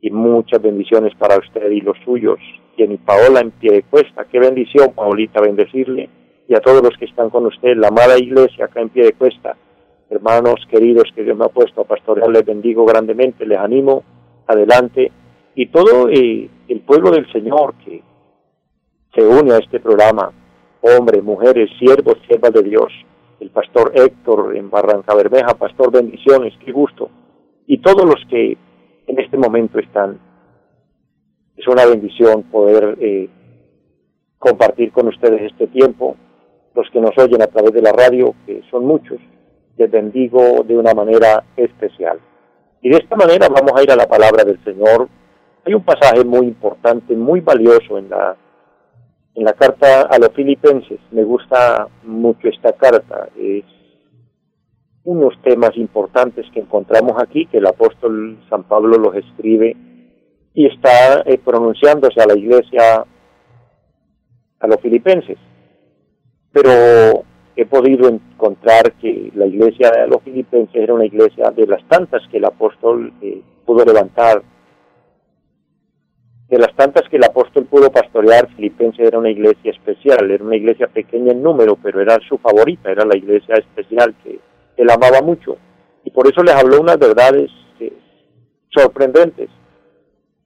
y 0.00 0.10
muchas 0.10 0.60
bendiciones 0.60 1.14
para 1.14 1.38
usted 1.38 1.70
y 1.70 1.80
los 1.80 1.96
suyos. 2.04 2.38
Y 2.76 2.86
mi 2.86 2.96
Paola 2.96 3.40
en 3.40 3.52
pie 3.52 3.72
de 3.72 3.82
cuesta, 3.84 4.24
qué 4.24 4.38
bendición, 4.38 4.92
Paolita, 4.94 5.40
bendecirle. 5.40 6.08
Y 6.48 6.54
a 6.54 6.60
todos 6.60 6.82
los 6.82 6.96
que 6.98 7.04
están 7.04 7.30
con 7.30 7.46
usted, 7.46 7.76
la 7.76 7.88
amada 7.88 8.18
iglesia 8.18 8.66
acá 8.66 8.80
en 8.80 8.88
pie 8.88 9.04
de 9.04 9.12
cuesta 9.12 9.56
hermanos 10.10 10.56
queridos 10.70 11.10
que 11.14 11.22
Dios 11.22 11.36
me 11.36 11.44
ha 11.44 11.48
puesto 11.48 11.82
a 11.82 11.84
pastorear, 11.84 12.30
les 12.30 12.44
bendigo 12.44 12.84
grandemente, 12.84 13.46
les 13.46 13.58
animo 13.58 14.02
adelante 14.46 15.12
y 15.54 15.66
todo 15.66 16.08
eh, 16.08 16.48
el 16.68 16.80
pueblo 16.80 17.10
del 17.10 17.30
Señor 17.32 17.74
que 17.84 18.02
se 19.14 19.22
une 19.22 19.52
a 19.52 19.58
este 19.58 19.80
programa, 19.80 20.32
hombres, 20.80 21.22
mujeres, 21.22 21.70
siervos, 21.78 22.16
siervas 22.26 22.52
de 22.52 22.62
Dios, 22.62 22.92
el 23.40 23.50
pastor 23.50 23.92
Héctor 23.94 24.56
en 24.56 24.70
Barranca 24.70 25.14
Bermeja, 25.14 25.54
pastor 25.54 25.92
bendiciones, 25.92 26.54
qué 26.64 26.72
gusto, 26.72 27.10
y 27.66 27.78
todos 27.78 28.04
los 28.04 28.22
que 28.30 28.56
en 29.06 29.18
este 29.18 29.36
momento 29.36 29.78
están. 29.78 30.18
Es 31.56 31.66
una 31.66 31.84
bendición 31.86 32.44
poder 32.44 32.96
eh, 33.00 33.28
compartir 34.38 34.92
con 34.92 35.08
ustedes 35.08 35.42
este 35.42 35.66
tiempo 35.66 36.16
los 36.74 36.88
que 36.90 37.00
nos 37.00 37.16
oyen 37.18 37.42
a 37.42 37.48
través 37.48 37.72
de 37.72 37.82
la 37.82 37.92
radio, 37.92 38.34
que 38.46 38.62
son 38.70 38.84
muchos, 38.86 39.18
les 39.78 39.90
bendigo 39.90 40.64
de 40.64 40.76
una 40.76 40.92
manera 40.92 41.44
especial. 41.56 42.18
Y 42.82 42.90
de 42.90 42.96
esta 42.98 43.16
manera 43.16 43.48
vamos 43.48 43.72
a 43.76 43.82
ir 43.82 43.90
a 43.90 43.96
la 43.96 44.06
palabra 44.06 44.44
del 44.44 44.62
Señor. 44.64 45.08
Hay 45.64 45.74
un 45.74 45.84
pasaje 45.84 46.24
muy 46.24 46.46
importante, 46.46 47.14
muy 47.14 47.40
valioso 47.40 47.96
en 47.96 48.10
la, 48.10 48.36
en 49.34 49.44
la 49.44 49.52
carta 49.52 50.02
a 50.02 50.18
los 50.18 50.30
filipenses. 50.32 50.98
Me 51.12 51.22
gusta 51.22 51.88
mucho 52.02 52.48
esta 52.48 52.72
carta. 52.72 53.28
Es 53.36 53.64
unos 55.04 55.40
temas 55.42 55.76
importantes 55.76 56.44
que 56.52 56.60
encontramos 56.60 57.20
aquí, 57.22 57.46
que 57.46 57.58
el 57.58 57.66
apóstol 57.66 58.38
San 58.50 58.64
Pablo 58.64 58.98
los 58.98 59.14
escribe 59.14 59.76
y 60.54 60.66
está 60.66 61.22
eh, 61.24 61.38
pronunciándose 61.38 62.20
a 62.20 62.26
la 62.26 62.36
iglesia, 62.36 63.04
a 64.60 64.66
los 64.66 64.80
filipenses. 64.80 65.38
Pero 66.52 67.24
he 67.60 67.66
podido 67.66 68.08
encontrar 68.08 68.92
que 69.00 69.32
la 69.34 69.44
iglesia 69.44 69.90
de 69.90 70.06
los 70.06 70.22
filipenses 70.22 70.76
era 70.76 70.94
una 70.94 71.06
iglesia 71.06 71.50
de 71.50 71.66
las 71.66 71.82
tantas 71.88 72.22
que 72.30 72.36
el 72.36 72.44
apóstol 72.44 73.12
eh, 73.20 73.42
pudo 73.66 73.84
levantar, 73.84 74.42
de 76.48 76.56
las 76.56 76.72
tantas 76.76 77.02
que 77.10 77.16
el 77.16 77.24
apóstol 77.24 77.66
pudo 77.66 77.90
pastorear, 77.90 78.48
Filipenses 78.54 79.08
era 79.08 79.18
una 79.18 79.30
iglesia 79.30 79.72
especial, 79.72 80.30
era 80.30 80.42
una 80.44 80.54
iglesia 80.54 80.86
pequeña 80.86 81.32
en 81.32 81.42
número, 81.42 81.76
pero 81.82 82.00
era 82.00 82.16
su 82.28 82.38
favorita, 82.38 82.92
era 82.92 83.04
la 83.04 83.16
iglesia 83.16 83.56
especial 83.56 84.14
que 84.22 84.38
él 84.76 84.90
amaba 84.90 85.20
mucho. 85.20 85.58
Y 86.04 86.10
por 86.10 86.28
eso 86.28 86.44
les 86.44 86.54
habló 86.54 86.80
unas 86.80 86.96
verdades 86.96 87.50
eh, 87.80 87.92
sorprendentes. 88.70 89.50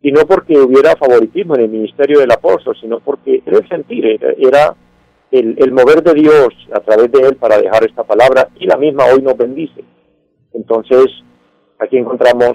Y 0.00 0.12
no 0.12 0.22
porque 0.22 0.58
hubiera 0.58 0.96
favoritismo 0.96 1.56
en 1.56 1.60
el 1.60 1.68
ministerio 1.68 2.20
del 2.20 2.32
apóstol, 2.32 2.74
sino 2.80 3.00
porque 3.00 3.42
era 3.44 3.64
sentir, 3.68 4.18
era, 4.38 4.74
el, 5.32 5.72
mover 5.72 6.02
de 6.02 6.12
Dios 6.12 6.48
a 6.72 6.80
través 6.80 7.10
de 7.10 7.26
él 7.26 7.36
para 7.36 7.56
dejar 7.56 7.84
esta 7.84 8.04
palabra 8.04 8.48
y 8.56 8.66
la 8.66 8.76
misma 8.76 9.06
hoy 9.06 9.22
nos 9.22 9.36
bendice. 9.36 9.82
Entonces, 10.52 11.06
aquí 11.78 11.96
encontramos 11.96 12.52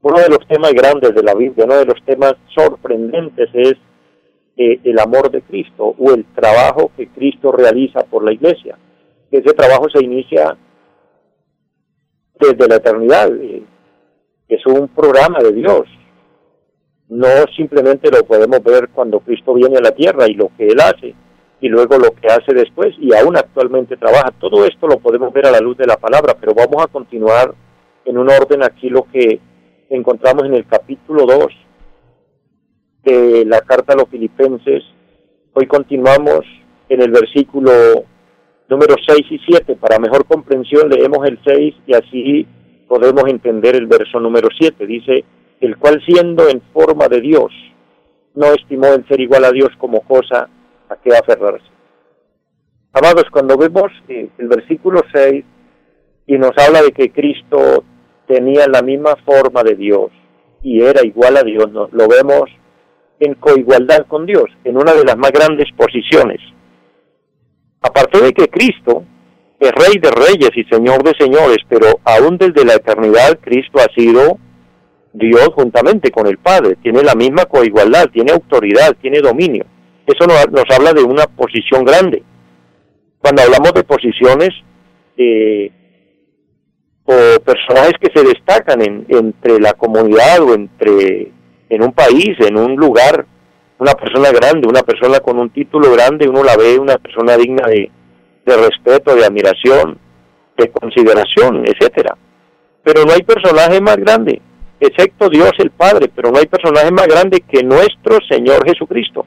uno 0.00 0.18
de 0.18 0.28
los 0.30 0.46
temas 0.48 0.72
grandes 0.72 1.14
de 1.14 1.22
la 1.22 1.34
Biblia, 1.34 1.66
uno 1.66 1.76
de 1.76 1.84
los 1.84 2.02
temas 2.06 2.34
sorprendentes 2.54 3.50
es 3.52 3.74
eh, 4.56 4.80
el 4.84 4.98
amor 4.98 5.30
de 5.30 5.42
Cristo 5.42 5.94
o 5.98 6.14
el 6.14 6.24
trabajo 6.34 6.90
que 6.96 7.08
Cristo 7.08 7.52
realiza 7.52 8.00
por 8.04 8.24
la 8.24 8.32
iglesia. 8.32 8.78
Ese 9.30 9.52
trabajo 9.52 9.90
se 9.90 10.02
inicia 10.02 10.56
desde 12.40 12.68
la 12.68 12.76
eternidad, 12.76 13.30
eh, 13.36 13.62
es 14.48 14.64
un 14.66 14.88
programa 14.88 15.40
de 15.40 15.52
Dios. 15.52 15.82
No 17.08 17.28
simplemente 17.54 18.10
lo 18.10 18.24
podemos 18.24 18.62
ver 18.62 18.88
cuando 18.88 19.20
Cristo 19.20 19.52
viene 19.54 19.76
a 19.76 19.82
la 19.82 19.92
tierra 19.92 20.26
y 20.28 20.34
lo 20.34 20.50
que 20.56 20.66
Él 20.68 20.80
hace, 20.80 21.14
y 21.60 21.68
luego 21.68 21.98
lo 21.98 22.10
que 22.12 22.28
hace 22.28 22.52
después, 22.52 22.94
y 22.98 23.14
aún 23.14 23.36
actualmente 23.36 23.96
trabaja. 23.96 24.30
Todo 24.38 24.64
esto 24.66 24.86
lo 24.86 24.98
podemos 24.98 25.32
ver 25.32 25.46
a 25.46 25.50
la 25.50 25.60
luz 25.60 25.76
de 25.76 25.86
la 25.86 25.96
palabra, 25.96 26.36
pero 26.38 26.54
vamos 26.54 26.82
a 26.82 26.88
continuar 26.88 27.54
en 28.04 28.18
un 28.18 28.28
orden 28.30 28.62
aquí 28.62 28.88
lo 28.88 29.04
que 29.10 29.40
encontramos 29.88 30.44
en 30.44 30.54
el 30.54 30.66
capítulo 30.66 31.26
2 31.26 31.46
de 33.04 33.44
la 33.46 33.60
carta 33.60 33.94
a 33.94 33.96
los 33.96 34.08
filipenses. 34.08 34.82
Hoy 35.54 35.66
continuamos 35.66 36.40
en 36.88 37.00
el 37.00 37.10
versículo 37.10 37.72
número 38.68 38.94
6 39.06 39.20
y 39.30 39.38
7. 39.38 39.76
Para 39.76 39.98
mejor 39.98 40.26
comprensión 40.26 40.88
leemos 40.88 41.26
el 41.26 41.38
6 41.44 41.74
y 41.86 41.94
así 41.94 42.46
podemos 42.88 43.24
entender 43.28 43.76
el 43.76 43.86
verso 43.86 44.20
número 44.20 44.48
7. 44.56 44.86
Dice, 44.86 45.24
el 45.60 45.76
cual 45.78 46.02
siendo 46.04 46.48
en 46.48 46.60
forma 46.72 47.08
de 47.08 47.20
Dios, 47.20 47.52
no 48.34 48.46
estimó 48.52 48.88
el 48.88 49.06
ser 49.08 49.20
igual 49.20 49.44
a 49.44 49.52
Dios 49.52 49.70
como 49.78 50.00
cosa 50.02 50.48
a 50.88 50.96
que 50.96 51.10
aferrarse. 51.14 51.66
Amados, 52.92 53.24
cuando 53.30 53.56
vemos 53.56 53.92
eh, 54.08 54.28
el 54.38 54.48
versículo 54.48 55.02
6 55.12 55.44
y 56.26 56.38
nos 56.38 56.52
habla 56.56 56.82
de 56.82 56.92
que 56.92 57.10
Cristo 57.10 57.84
tenía 58.26 58.66
la 58.68 58.82
misma 58.82 59.16
forma 59.24 59.62
de 59.62 59.74
Dios 59.74 60.10
y 60.62 60.80
era 60.82 61.04
igual 61.04 61.36
a 61.36 61.42
Dios, 61.42 61.66
lo 61.70 62.08
vemos 62.08 62.50
en 63.20 63.34
coigualdad 63.34 64.06
con 64.06 64.26
Dios, 64.26 64.46
en 64.64 64.76
una 64.76 64.94
de 64.94 65.04
las 65.04 65.16
más 65.16 65.30
grandes 65.30 65.66
posiciones. 65.76 66.40
Aparte 67.80 68.20
de 68.20 68.32
que 68.32 68.48
Cristo 68.48 69.04
es 69.60 69.72
Rey 69.72 69.98
de 70.00 70.10
Reyes 70.10 70.50
y 70.54 70.64
Señor 70.64 71.02
de 71.02 71.14
Señores, 71.18 71.58
pero 71.68 72.00
aún 72.04 72.36
desde 72.36 72.64
la 72.64 72.74
eternidad 72.74 73.38
Cristo 73.40 73.78
ha 73.78 73.92
sido 73.94 74.38
Dios 75.12 75.48
juntamente 75.54 76.10
con 76.10 76.26
el 76.26 76.38
Padre, 76.38 76.76
tiene 76.82 77.02
la 77.02 77.14
misma 77.14 77.44
coigualdad, 77.46 78.08
tiene 78.10 78.32
autoridad, 78.32 78.96
tiene 79.00 79.20
dominio. 79.20 79.64
Eso 80.06 80.26
nos, 80.26 80.50
nos 80.50 80.64
habla 80.76 80.92
de 80.92 81.02
una 81.02 81.26
posición 81.26 81.84
grande. 81.84 82.22
Cuando 83.18 83.42
hablamos 83.42 83.72
de 83.72 83.84
posiciones, 83.84 84.50
eh, 85.16 85.70
o 87.06 87.40
personajes 87.40 87.94
que 88.00 88.10
se 88.14 88.26
destacan 88.26 88.82
en, 88.82 89.06
entre 89.08 89.60
la 89.60 89.72
comunidad 89.74 90.42
o 90.42 90.54
entre 90.54 91.32
en 91.68 91.82
un 91.82 91.92
país, 91.92 92.36
en 92.40 92.56
un 92.58 92.76
lugar, 92.76 93.26
una 93.78 93.92
persona 93.92 94.30
grande, 94.30 94.68
una 94.68 94.82
persona 94.82 95.20
con 95.20 95.38
un 95.38 95.50
título 95.50 95.92
grande, 95.92 96.28
uno 96.28 96.42
la 96.42 96.56
ve 96.56 96.78
una 96.78 96.96
persona 96.96 97.36
digna 97.36 97.66
de, 97.68 97.90
de 98.44 98.56
respeto, 98.56 99.14
de 99.14 99.24
admiración, 99.24 99.98
de 100.56 100.70
consideración, 100.70 101.64
etcétera. 101.66 102.16
Pero 102.82 103.04
no 103.04 103.12
hay 103.12 103.22
personaje 103.22 103.80
más 103.80 103.96
grande, 103.96 104.40
excepto 104.80 105.28
Dios 105.28 105.52
el 105.58 105.70
Padre, 105.70 106.10
pero 106.14 106.30
no 106.30 106.38
hay 106.38 106.46
personaje 106.46 106.90
más 106.90 107.06
grande 107.06 107.40
que 107.40 107.62
nuestro 107.62 108.18
Señor 108.28 108.66
Jesucristo. 108.66 109.26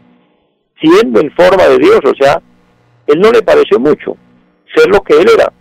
Siendo 0.81 1.19
en 1.19 1.31
forma 1.31 1.67
de 1.67 1.77
Dios, 1.77 1.99
o 2.03 2.13
sea, 2.19 2.41
Él 3.07 3.19
no 3.19 3.31
le 3.31 3.41
pareció 3.41 3.79
mucho 3.79 4.15
ser 4.73 4.87
lo 4.87 5.01
que 5.01 5.15
Él 5.15 5.27
era, 5.33 5.51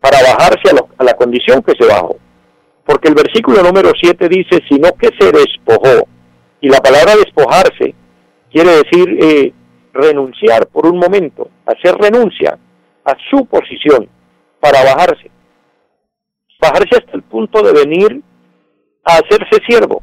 para 0.00 0.18
bajarse 0.20 0.70
a, 0.98 1.04
la 1.04 1.14
condición 1.14 1.62
que 1.62 1.74
se 1.78 1.86
bajó. 1.86 2.16
Porque 2.84 3.08
el 3.08 3.14
versículo 3.14 3.62
número 3.62 3.92
7 3.98 4.28
dice, 4.28 4.60
sino 4.68 4.92
que 4.92 5.10
se 5.18 5.30
despojó. 5.30 6.08
Y 6.60 6.68
la 6.68 6.78
palabra 6.78 7.14
despojarse 7.16 7.94
quiere 8.50 8.82
decir 8.82 9.18
eh, 9.20 9.52
renunciar 9.92 10.66
por 10.66 10.86
un 10.86 10.98
momento, 10.98 11.48
hacer 11.66 11.94
renuncia 11.96 12.58
a 13.04 13.16
su 13.30 13.46
posición 13.46 14.08
para 14.60 14.84
bajarse. 14.84 15.30
Bajarse 16.60 16.96
hasta 16.98 17.16
el 17.16 17.22
punto 17.22 17.62
de 17.62 17.72
venir 17.72 18.22
a 19.04 19.14
hacerse 19.14 19.62
siervo. 19.66 20.02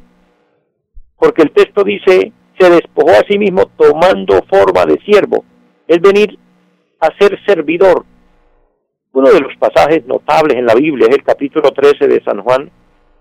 Porque 1.17 1.41
el 1.41 1.51
texto 1.51 1.83
dice, 1.83 2.31
se 2.59 2.69
despojó 2.69 3.11
a 3.11 3.25
sí 3.27 3.37
mismo 3.37 3.65
tomando 3.77 4.41
forma 4.49 4.85
de 4.85 4.99
siervo. 5.05 5.45
Es 5.87 5.99
venir 6.01 6.37
a 6.99 7.07
ser 7.17 7.39
servidor, 7.45 8.05
uno 9.11 9.31
de 9.31 9.39
los 9.39 9.55
pasajes 9.57 10.05
notables 10.05 10.57
en 10.57 10.65
la 10.65 10.75
Biblia 10.75 11.07
es 11.09 11.17
el 11.17 11.23
capítulo 11.23 11.71
13 11.71 12.07
de 12.07 12.23
San 12.23 12.41
Juan, 12.41 12.69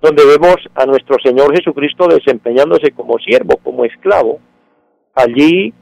donde 0.03 0.25
vemos 0.27 0.57
a 0.75 0.85
nuestro 0.85 1.17
Señor 1.23 1.55
Jesucristo 1.57 2.07
desempeñándose 2.09 2.91
como 2.93 3.19
siervo, 3.19 3.57
como 3.63 3.85
esclavo, 3.85 4.39
allí 5.15 5.73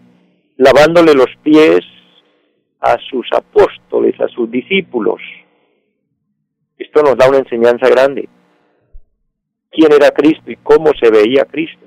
lavándole 0.57 1.13
los 1.13 1.29
pies 1.43 1.81
a 2.81 2.97
sus 3.11 3.27
apóstoles, 3.33 4.19
a 4.21 4.29
sus 4.29 4.51
discípulos. 4.51 5.21
Esto 6.79 7.03
nos 7.03 7.17
da 7.17 7.29
una 7.29 7.39
enseñanza 7.39 7.89
grande. 7.89 8.29
¿Quién 9.71 9.93
era 9.93 10.11
Cristo 10.13 10.51
y 10.51 10.57
cómo 10.57 10.93
se 11.01 11.11
veía 11.11 11.45
Cristo? 11.45 11.85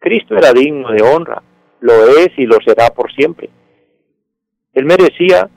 Cristo 0.00 0.34
era 0.34 0.52
digno 0.52 0.90
de 0.90 1.02
honra, 1.02 1.42
lo 1.80 1.92
es 2.08 2.30
y 2.38 2.46
lo 2.46 2.56
será 2.64 2.88
por 2.88 3.12
siempre. 3.12 3.50
Él 4.72 4.86
merecía 4.86 5.48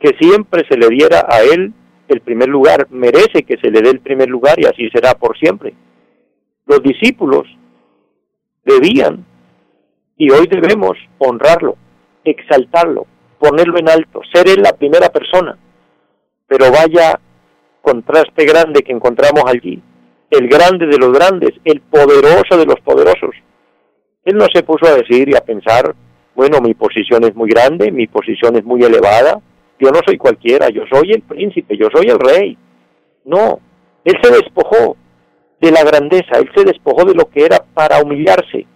que 0.00 0.16
siempre 0.18 0.64
se 0.68 0.78
le 0.78 0.88
diera 0.88 1.26
a 1.28 1.42
él 1.42 1.74
el 2.08 2.20
primer 2.22 2.48
lugar, 2.48 2.86
merece 2.90 3.42
que 3.42 3.58
se 3.58 3.70
le 3.70 3.82
dé 3.82 3.90
el 3.90 4.00
primer 4.00 4.28
lugar 4.28 4.58
y 4.58 4.64
así 4.64 4.88
será 4.90 5.14
por 5.14 5.38
siempre. 5.38 5.74
Los 6.66 6.82
discípulos 6.82 7.46
debían 8.64 9.26
y 10.16 10.30
hoy 10.30 10.46
debemos 10.46 10.96
honrarlo, 11.18 11.76
exaltarlo, 12.24 13.06
ponerlo 13.38 13.78
en 13.78 13.90
alto, 13.90 14.22
ser 14.32 14.48
él 14.48 14.62
la 14.62 14.72
primera 14.72 15.10
persona. 15.10 15.58
Pero 16.46 16.70
vaya 16.72 17.20
contraste 17.82 18.44
grande 18.46 18.82
que 18.82 18.92
encontramos 18.92 19.44
allí, 19.46 19.82
el 20.30 20.48
grande 20.48 20.86
de 20.86 20.98
los 20.98 21.12
grandes, 21.12 21.50
el 21.64 21.82
poderoso 21.82 22.56
de 22.56 22.66
los 22.66 22.80
poderosos. 22.80 23.34
Él 24.24 24.36
no 24.36 24.46
se 24.52 24.62
puso 24.62 24.86
a 24.86 24.94
decir 24.94 25.28
y 25.28 25.36
a 25.36 25.40
pensar, 25.40 25.94
bueno, 26.34 26.60
mi 26.60 26.74
posición 26.74 27.24
es 27.24 27.34
muy 27.34 27.48
grande, 27.50 27.90
mi 27.90 28.06
posición 28.06 28.56
es 28.56 28.64
muy 28.64 28.82
elevada, 28.82 29.40
yo 29.78 29.90
no 29.90 30.00
soy 30.04 30.18
cualquiera, 30.18 30.68
yo 30.68 30.82
soy 30.92 31.12
el 31.12 31.22
príncipe, 31.22 31.76
yo 31.76 31.88
soy 31.92 32.06
el 32.08 32.18
rey. 32.18 32.58
No, 33.24 33.60
él 34.04 34.16
se 34.22 34.30
despojó 34.30 34.96
de 35.60 35.70
la 35.70 35.84
grandeza, 35.84 36.38
él 36.38 36.50
se 36.54 36.64
despojó 36.64 37.04
de 37.04 37.14
lo 37.14 37.28
que 37.30 37.44
era 37.44 37.64
para 37.74 38.02
humillarse 38.02 38.66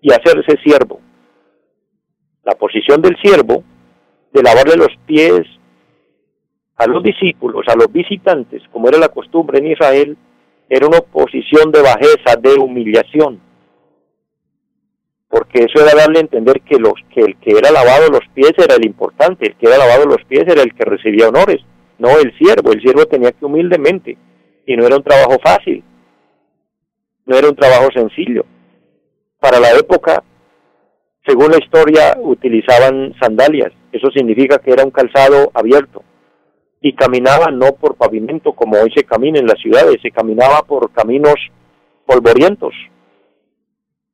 y 0.00 0.12
hacerse 0.12 0.58
siervo. 0.62 1.00
La 2.44 2.54
posición 2.54 3.00
del 3.00 3.16
siervo, 3.22 3.62
de 4.32 4.42
lavarle 4.42 4.76
los 4.76 4.94
pies 5.06 5.42
a 6.76 6.86
los 6.86 7.02
discípulos, 7.02 7.66
a 7.68 7.76
los 7.76 7.92
visitantes, 7.92 8.62
como 8.72 8.88
era 8.88 8.98
la 8.98 9.08
costumbre 9.08 9.58
en 9.58 9.68
Israel, 9.68 10.16
era 10.68 10.86
una 10.86 11.00
posición 11.00 11.70
de 11.70 11.82
bajeza, 11.82 12.36
de 12.40 12.54
humillación. 12.54 13.40
Porque 15.32 15.64
eso 15.64 15.82
era 15.82 15.96
darle 15.98 16.18
a 16.18 16.20
entender 16.20 16.60
que, 16.60 16.76
los, 16.76 16.92
que 17.08 17.22
el 17.22 17.38
que 17.38 17.56
era 17.56 17.70
lavado 17.70 18.10
los 18.10 18.20
pies 18.34 18.52
era 18.58 18.74
el 18.74 18.84
importante, 18.84 19.46
el 19.46 19.56
que 19.56 19.66
era 19.66 19.78
lavado 19.78 20.04
los 20.04 20.22
pies 20.28 20.42
era 20.46 20.60
el 20.60 20.74
que 20.74 20.84
recibía 20.84 21.30
honores, 21.30 21.56
no 21.96 22.10
el 22.18 22.36
siervo, 22.36 22.70
el 22.70 22.82
siervo 22.82 23.06
tenía 23.06 23.32
que 23.32 23.46
humildemente, 23.46 24.18
y 24.66 24.76
no 24.76 24.84
era 24.84 24.96
un 24.96 25.02
trabajo 25.02 25.38
fácil, 25.42 25.82
no 27.24 27.34
era 27.34 27.48
un 27.48 27.56
trabajo 27.56 27.88
sencillo. 27.94 28.44
Para 29.40 29.58
la 29.58 29.70
época, 29.70 30.22
según 31.26 31.52
la 31.52 31.64
historia, 31.64 32.14
utilizaban 32.20 33.14
sandalias, 33.18 33.72
eso 33.90 34.10
significa 34.14 34.58
que 34.58 34.72
era 34.72 34.84
un 34.84 34.90
calzado 34.90 35.50
abierto, 35.54 36.04
y 36.82 36.92
caminaban 36.92 37.58
no 37.58 37.72
por 37.72 37.96
pavimento 37.96 38.52
como 38.52 38.76
hoy 38.76 38.92
se 38.94 39.04
camina 39.04 39.38
en 39.38 39.46
las 39.46 39.58
ciudades, 39.62 39.96
se 40.02 40.10
caminaba 40.10 40.60
por 40.60 40.92
caminos 40.92 41.36
polvorientos, 42.04 42.74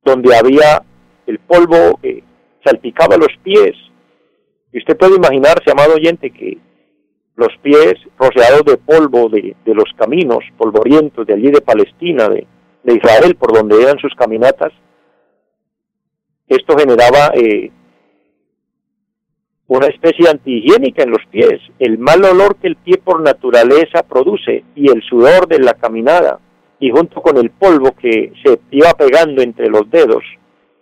donde 0.04 0.37
había 0.37 0.84
el 1.28 1.38
polvo 1.40 1.99
que 2.02 2.25
salpicaba 2.64 3.16
los 3.16 3.35
pies. 3.42 3.76
Y 4.73 4.78
usted 4.78 4.97
puede 4.97 5.16
imaginarse, 5.16 5.70
amado 5.70 5.94
oyente, 5.94 6.30
que 6.30 6.58
los 7.37 7.54
pies 7.62 7.94
rociados 8.18 8.64
de 8.64 8.78
polvo 8.78 9.28
de, 9.28 9.54
los 9.66 9.92
caminos 9.97 10.40
polvorientos 10.56 11.26
de 11.26 11.35
allí 11.35 11.50
de 11.50 11.61
Palestina, 11.61 12.28
de, 12.28 12.47
Israel, 12.85 13.37
por 13.37 13.52
donde 13.52 13.82
eran 13.82 13.99
sus 13.99 14.14
caminatas, 14.14 14.73
esto 16.47 16.78
generaba 16.78 17.32
eh, 17.35 17.70
una 19.66 19.88
especie 19.88 20.30
antihigiénica 20.30 21.02
en 21.02 21.11
los 21.11 21.25
pies, 21.30 21.61
el 21.78 21.99
mal 21.99 22.25
olor 22.25 22.56
que 22.56 22.68
el 22.68 22.76
pie 22.76 22.97
por 22.97 23.20
naturaleza 23.20 24.02
produce 24.02 24.64
y 24.75 24.90
el 24.90 25.02
sudor 25.02 25.47
de 25.47 25.58
la 25.58 25.75
caminada 25.75 26.40
y 26.80 26.90
junto 26.90 27.20
con 27.20 27.37
el 27.37 27.50
polvo 27.50 27.92
que 27.92 28.32
se 28.42 28.58
iba 28.70 28.94
pegando 28.94 29.42
entre 29.42 29.68
los 29.68 29.90
dedos 29.90 30.25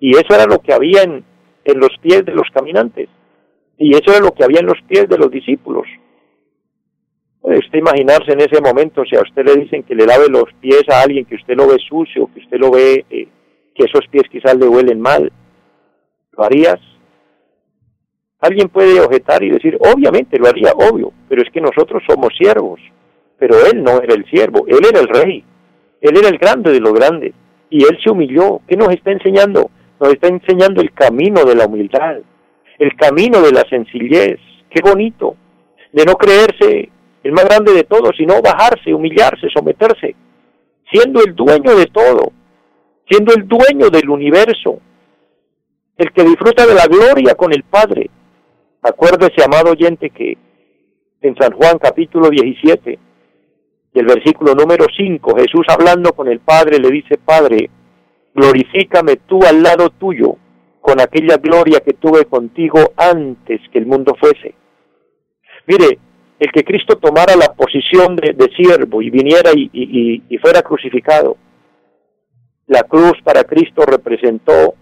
y 0.00 0.10
eso 0.10 0.34
era 0.34 0.44
lo 0.46 0.58
que 0.60 0.72
había 0.72 1.02
en, 1.02 1.24
los 1.74 1.90
pies 2.00 2.24
de 2.24 2.32
los 2.32 2.48
caminantes 2.52 3.08
y 3.78 3.90
eso 3.90 4.10
era 4.10 4.20
lo 4.20 4.32
que 4.32 4.44
había 4.44 4.60
en 4.60 4.66
los 4.66 4.80
pies 4.86 5.08
de 5.08 5.18
los 5.18 5.30
discípulos. 5.30 5.86
Puede 7.40 7.58
usted 7.58 7.78
imaginarse 7.78 8.32
en 8.32 8.40
ese 8.40 8.60
momento 8.60 9.04
si 9.04 9.16
a 9.16 9.22
usted 9.22 9.44
le 9.44 9.56
dicen 9.56 9.82
que 9.82 9.94
le 9.94 10.06
lave 10.06 10.28
los 10.28 10.52
pies 10.60 10.84
a 10.88 11.02
alguien 11.02 11.24
que 11.24 11.34
usted 11.34 11.56
lo 11.56 11.66
ve 11.66 11.76
sucio, 11.88 12.30
que 12.32 12.40
usted 12.40 12.58
lo 12.58 12.70
ve 12.70 13.04
eh, 13.10 13.28
que 13.74 13.84
esos 13.84 14.06
pies 14.08 14.24
quizás 14.30 14.56
le 14.56 14.68
huelen 14.68 15.00
mal, 15.00 15.30
¿lo 16.32 16.44
harías? 16.44 16.80
Alguien 18.40 18.68
puede 18.68 19.00
objetar 19.00 19.42
y 19.42 19.50
decir, 19.50 19.78
obviamente 19.80 20.38
lo 20.38 20.48
haría, 20.48 20.72
obvio, 20.72 21.12
pero 21.28 21.42
es 21.42 21.50
que 21.50 21.60
nosotros 21.60 22.02
somos 22.06 22.32
siervos. 22.36 22.80
Pero 23.38 23.54
él 23.66 23.82
no 23.82 24.00
era 24.00 24.14
el 24.14 24.24
siervo, 24.30 24.66
él 24.66 24.80
era 24.88 25.00
el 25.00 25.08
rey, 25.08 25.44
él 26.00 26.16
era 26.16 26.28
el 26.28 26.38
grande 26.38 26.72
de 26.72 26.80
los 26.80 26.92
grandes, 26.92 27.34
y 27.70 27.82
él 27.84 27.98
se 28.02 28.10
humilló. 28.10 28.60
¿Qué 28.66 28.76
nos 28.76 28.88
está 28.90 29.10
enseñando? 29.10 29.70
Nos 30.00 30.12
está 30.12 30.28
enseñando 30.28 30.82
el 30.82 30.92
camino 30.92 31.44
de 31.44 31.54
la 31.54 31.66
humildad, 31.66 32.16
el 32.78 32.96
camino 32.96 33.40
de 33.40 33.52
la 33.52 33.62
sencillez. 33.68 34.38
Qué 34.70 34.82
bonito, 34.82 35.36
de 35.92 36.04
no 36.04 36.14
creerse 36.14 36.90
el 37.22 37.32
más 37.32 37.44
grande 37.44 37.72
de 37.72 37.84
todos, 37.84 38.10
sino 38.16 38.42
bajarse, 38.42 38.92
humillarse, 38.92 39.48
someterse, 39.52 40.14
siendo 40.92 41.20
el 41.24 41.34
dueño 41.34 41.74
de 41.76 41.86
todo, 41.86 42.32
siendo 43.08 43.34
el 43.34 43.48
dueño 43.48 43.90
del 43.90 44.10
universo, 44.10 44.80
el 45.96 46.12
que 46.12 46.24
disfruta 46.24 46.66
de 46.66 46.74
la 46.74 46.86
gloria 46.86 47.34
con 47.34 47.52
el 47.52 47.62
Padre, 47.62 48.10
Acuérdese, 48.88 49.42
amado 49.44 49.72
oyente, 49.72 50.10
que 50.10 50.38
en 51.20 51.36
San 51.36 51.52
Juan 51.52 51.76
capítulo 51.78 52.30
17, 52.30 52.98
del 53.92 54.06
versículo 54.06 54.54
número 54.54 54.86
5, 54.96 55.36
Jesús 55.38 55.66
hablando 55.68 56.12
con 56.12 56.28
el 56.28 56.38
Padre 56.38 56.78
le 56.78 56.90
dice, 56.90 57.18
Padre, 57.18 57.68
glorifícame 58.36 59.16
tú 59.26 59.40
al 59.44 59.62
lado 59.62 59.90
tuyo 59.90 60.36
con 60.80 61.00
aquella 61.00 61.38
gloria 61.38 61.80
que 61.80 61.94
tuve 61.94 62.26
contigo 62.26 62.78
antes 62.96 63.60
que 63.72 63.78
el 63.78 63.86
mundo 63.86 64.14
fuese. 64.20 64.54
Mire, 65.66 65.98
el 66.38 66.52
que 66.52 66.62
Cristo 66.62 66.96
tomara 66.96 67.34
la 67.34 67.54
posición 67.54 68.14
de, 68.14 68.36
siervo 68.56 69.02
y 69.02 69.10
viniera 69.10 69.50
y 69.54 70.38
fuera 70.38 70.62
crucificado, 70.62 71.36
la 72.66 72.82
cruz 72.82 73.14
para 73.24 73.44
Cristo 73.44 73.84
representó 73.86 74.74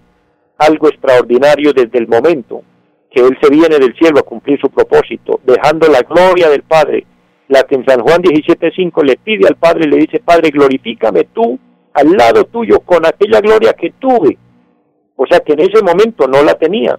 algo 0.59 0.89
extraordinario 0.89 1.73
desde 1.73 1.99
el 1.99 2.09
momento 2.09 2.63
que 3.11 3.21
Él 3.21 3.37
se 3.41 3.51
viene 3.51 3.79
del 3.79 3.95
cielo 3.97 4.19
a 4.19 4.23
cumplir 4.23 4.61
su 4.61 4.71
propósito, 4.71 5.41
dejando 5.45 5.89
la 5.89 6.01
gloria 6.01 6.49
del 6.49 6.63
Padre, 6.63 7.07
la 7.49 7.63
que 7.63 7.77
en 7.77 7.85
San 7.87 8.01
Juan 8.01 8.23
17.5 8.23 9.05
le 9.05 9.17
pide 9.17 9.47
al 9.47 9.57
Padre 9.57 9.85
y 9.87 9.91
le 9.91 9.97
dice, 9.99 10.19
Padre, 10.19 10.51
glorifícame 10.51 11.25
tú 11.33 11.59
al 11.95 12.13
lado 12.13 12.45
tuyo 12.45 12.81
con 12.81 13.07
aquella 13.07 13.41
gloria 13.41 13.73
que 13.73 13.93
tuve. 13.99 14.37
O 15.17 15.27
sea 15.27 15.41
que 15.41 15.55
en 15.55 15.61
ese 15.61 15.83
momento 15.83 16.27
no 16.27 16.43
la 16.43 16.55
tenía, 16.55 16.99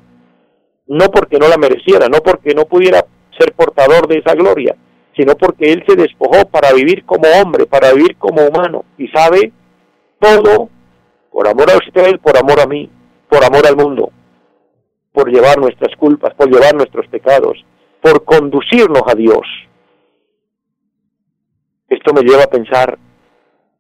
no 0.88 1.06
porque 1.12 1.38
no 1.38 1.48
la 1.48 1.58
mereciera, 1.58 2.08
no 2.08 2.20
porque 2.20 2.54
no 2.56 2.66
pudiera 2.66 3.06
ser 3.38 3.54
portador 3.54 4.08
de 4.08 4.20
esa 4.20 4.34
gloria, 4.34 4.76
sino 5.16 5.36
porque 5.36 5.72
Él 5.72 5.84
se 5.88 5.96
despojó 5.96 6.46
para 6.50 6.74
vivir 6.74 7.06
como 7.06 7.28
hombre, 7.42 7.66
para 7.66 7.92
vivir 7.94 8.16
como 8.18 8.42
humano, 8.46 8.86
y 8.98 9.08
sabe 9.10 9.52
todo 10.20 10.70
por 11.30 11.48
amor 11.48 11.70
a 11.70 11.78
usted, 11.78 12.20
por 12.22 12.38
amor 12.38 12.62
a 12.62 12.66
mí, 12.66 12.90
por 13.30 13.44
amor 13.44 13.68
al 13.68 13.76
mundo 13.76 14.12
por 15.16 15.32
llevar 15.32 15.58
nuestras 15.58 15.96
culpas, 15.96 16.36
por 16.36 16.52
llevar 16.52 16.76
nuestros 16.76 17.08
pecados, 17.08 17.66
por 18.02 18.26
conducirnos 18.26 19.02
a 19.08 19.16
Dios. 19.16 19.42
Esto 21.88 22.14
me 22.14 22.22
lleva 22.22 22.44
a 22.44 22.50
pensar 22.50 23.00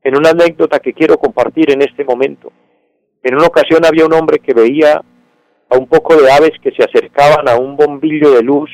en 0.05 0.15
una 0.15 0.29
anécdota 0.29 0.79
que 0.79 0.93
quiero 0.93 1.17
compartir 1.17 1.71
en 1.71 1.81
este 1.81 2.05
momento. 2.05 2.53
En 3.23 3.35
una 3.35 3.47
ocasión 3.47 3.83
había 3.83 4.05
un 4.05 4.13
hombre 4.13 4.37
que 4.37 4.53
veía 4.53 5.01
a 5.67 5.77
un 5.77 5.87
poco 5.87 6.15
de 6.15 6.31
aves 6.31 6.51
que 6.61 6.71
se 6.71 6.83
acercaban 6.83 7.49
a 7.49 7.55
un 7.55 7.75
bombillo 7.75 8.29
de 8.29 8.43
luz, 8.43 8.69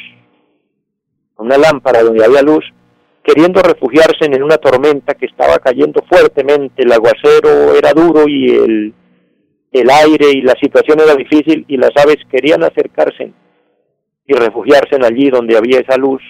a 1.37 1.41
una 1.41 1.57
lámpara 1.57 2.03
donde 2.03 2.25
había 2.25 2.41
luz, 2.41 2.65
queriendo 3.23 3.61
refugiarse 3.61 4.25
en 4.25 4.43
una 4.43 4.57
tormenta 4.57 5.13
que 5.13 5.27
estaba 5.27 5.57
cayendo 5.59 6.03
fuertemente, 6.09 6.83
el 6.83 6.91
aguacero 6.91 7.75
era 7.75 7.93
duro 7.93 8.27
y 8.27 8.49
el 8.49 8.93
el 9.71 9.89
aire 9.89 10.31
y 10.33 10.41
la 10.41 10.55
situación 10.61 10.99
era 10.99 11.15
difícil 11.15 11.63
y 11.65 11.77
las 11.77 11.91
aves 11.95 12.17
querían 12.29 12.61
acercarse 12.61 13.31
y 14.27 14.33
refugiarse 14.33 14.97
allí 15.01 15.29
donde 15.29 15.57
había 15.57 15.79
esa 15.79 15.95
luz, 15.95 16.21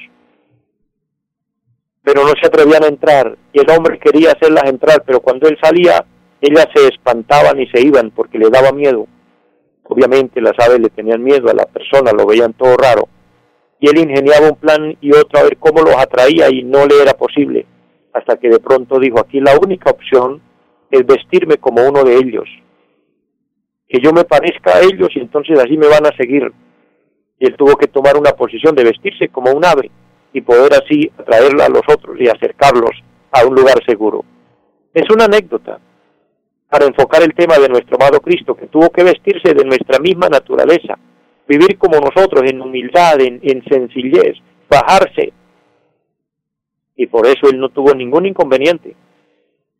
pero 2.03 2.23
no 2.23 2.29
se 2.39 2.47
atrevían 2.47 2.83
a 2.83 2.87
entrar 2.87 3.37
y 3.53 3.59
el 3.59 3.69
hombre 3.69 3.99
quería 3.99 4.31
hacerlas 4.31 4.65
entrar, 4.65 5.03
pero 5.05 5.19
cuando 5.19 5.47
él 5.47 5.57
salía, 5.61 6.05
ellas 6.41 6.67
se 6.73 6.87
espantaban 6.87 7.59
y 7.59 7.67
se 7.67 7.81
iban 7.81 8.11
porque 8.11 8.39
le 8.39 8.49
daba 8.49 8.71
miedo. 8.71 9.07
Obviamente 9.83 10.41
las 10.41 10.53
aves 10.59 10.79
le 10.79 10.89
tenían 10.89 11.23
miedo 11.23 11.49
a 11.49 11.53
la 11.53 11.65
persona, 11.65 12.11
lo 12.11 12.25
veían 12.25 12.53
todo 12.53 12.75
raro. 12.77 13.07
Y 13.79 13.89
él 13.89 13.97
ingeniaba 13.97 14.49
un 14.49 14.55
plan 14.55 14.97
y 15.01 15.11
otro 15.11 15.39
a 15.39 15.43
ver 15.43 15.57
cómo 15.57 15.81
los 15.81 15.95
atraía 15.95 16.49
y 16.49 16.63
no 16.63 16.85
le 16.85 17.01
era 17.01 17.13
posible. 17.13 17.65
Hasta 18.13 18.37
que 18.37 18.49
de 18.49 18.59
pronto 18.59 18.99
dijo, 18.99 19.19
aquí 19.19 19.39
la 19.39 19.57
única 19.57 19.91
opción 19.91 20.41
es 20.89 21.05
vestirme 21.05 21.57
como 21.57 21.87
uno 21.87 22.03
de 22.03 22.15
ellos 22.15 22.47
que 23.91 23.99
yo 24.01 24.13
me 24.13 24.23
parezca 24.23 24.77
a 24.77 24.81
ellos 24.81 25.09
y 25.13 25.19
entonces 25.19 25.59
así 25.59 25.77
me 25.77 25.87
van 25.87 26.05
a 26.05 26.15
seguir. 26.15 26.49
Y 27.37 27.45
él 27.45 27.55
tuvo 27.57 27.75
que 27.75 27.87
tomar 27.87 28.15
una 28.17 28.31
posición 28.31 28.73
de 28.73 28.85
vestirse 28.85 29.27
como 29.27 29.51
un 29.51 29.65
ave 29.65 29.91
y 30.33 30.41
poder 30.41 30.73
así 30.73 31.11
atraerla 31.17 31.65
a 31.65 31.69
los 31.69 31.81
otros 31.87 32.19
y 32.19 32.27
acercarlos 32.27 32.91
a 33.31 33.45
un 33.45 33.55
lugar 33.55 33.83
seguro. 33.85 34.23
Es 34.93 35.09
una 35.13 35.25
anécdota 35.25 35.79
para 36.69 36.85
enfocar 36.85 37.21
el 37.23 37.33
tema 37.33 37.57
de 37.57 37.67
nuestro 37.67 37.97
amado 37.97 38.19
Cristo, 38.21 38.55
que 38.55 38.67
tuvo 38.67 38.89
que 38.89 39.03
vestirse 39.03 39.53
de 39.53 39.65
nuestra 39.65 39.99
misma 39.99 40.29
naturaleza, 40.29 40.97
vivir 41.47 41.77
como 41.77 41.99
nosotros, 41.99 42.49
en 42.49 42.61
humildad, 42.61 43.19
en, 43.19 43.39
en 43.43 43.63
sencillez, 43.65 44.37
bajarse. 44.69 45.33
Y 46.95 47.07
por 47.07 47.27
eso 47.27 47.49
él 47.49 47.59
no 47.59 47.69
tuvo 47.69 47.93
ningún 47.93 48.25
inconveniente 48.25 48.95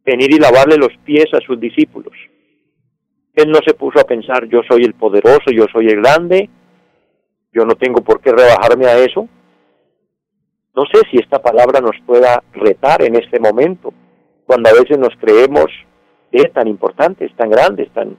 venir 0.05 0.33
y 0.33 0.39
lavarle 0.39 0.77
los 0.77 0.95
pies 1.05 1.27
a 1.33 1.39
sus 1.45 1.59
discípulos. 1.59 2.13
Él 3.33 3.49
no 3.49 3.59
se 3.65 3.73
puso 3.73 3.99
a 3.99 4.03
pensar, 4.03 4.47
yo 4.47 4.61
soy 4.67 4.83
el 4.83 4.93
poderoso, 4.93 5.51
yo 5.51 5.65
soy 5.71 5.87
el 5.87 6.01
grande, 6.01 6.49
yo 7.53 7.65
no 7.65 7.75
tengo 7.75 8.01
por 8.01 8.21
qué 8.21 8.31
rebajarme 8.31 8.87
a 8.87 8.97
eso. 8.97 9.27
No 10.75 10.83
sé 10.85 11.01
si 11.09 11.17
esta 11.17 11.39
palabra 11.39 11.81
nos 11.81 11.95
pueda 12.05 12.43
retar 12.53 13.01
en 13.03 13.15
este 13.15 13.39
momento, 13.39 13.93
cuando 14.45 14.69
a 14.69 14.73
veces 14.73 14.97
nos 14.97 15.15
creemos 15.19 15.67
eh, 16.31 16.49
tan 16.49 16.67
importantes, 16.67 17.31
tan 17.35 17.49
grandes, 17.49 17.91
tan, 17.93 18.17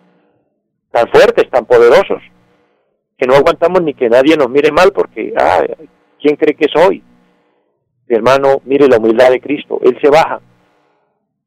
tan 0.90 1.08
fuertes, 1.08 1.48
tan 1.50 1.64
poderosos, 1.64 2.22
que 3.16 3.26
no 3.26 3.34
aguantamos 3.34 3.82
ni 3.82 3.94
que 3.94 4.08
nadie 4.08 4.36
nos 4.36 4.50
mire 4.50 4.70
mal 4.70 4.92
porque, 4.92 5.32
ah, 5.38 5.64
¿quién 6.20 6.36
cree 6.36 6.54
que 6.54 6.68
soy? 6.72 7.02
Mi 8.08 8.16
hermano, 8.16 8.60
mire 8.64 8.88
la 8.88 8.98
humildad 8.98 9.30
de 9.30 9.40
Cristo, 9.40 9.78
Él 9.82 9.98
se 10.02 10.10
baja, 10.10 10.40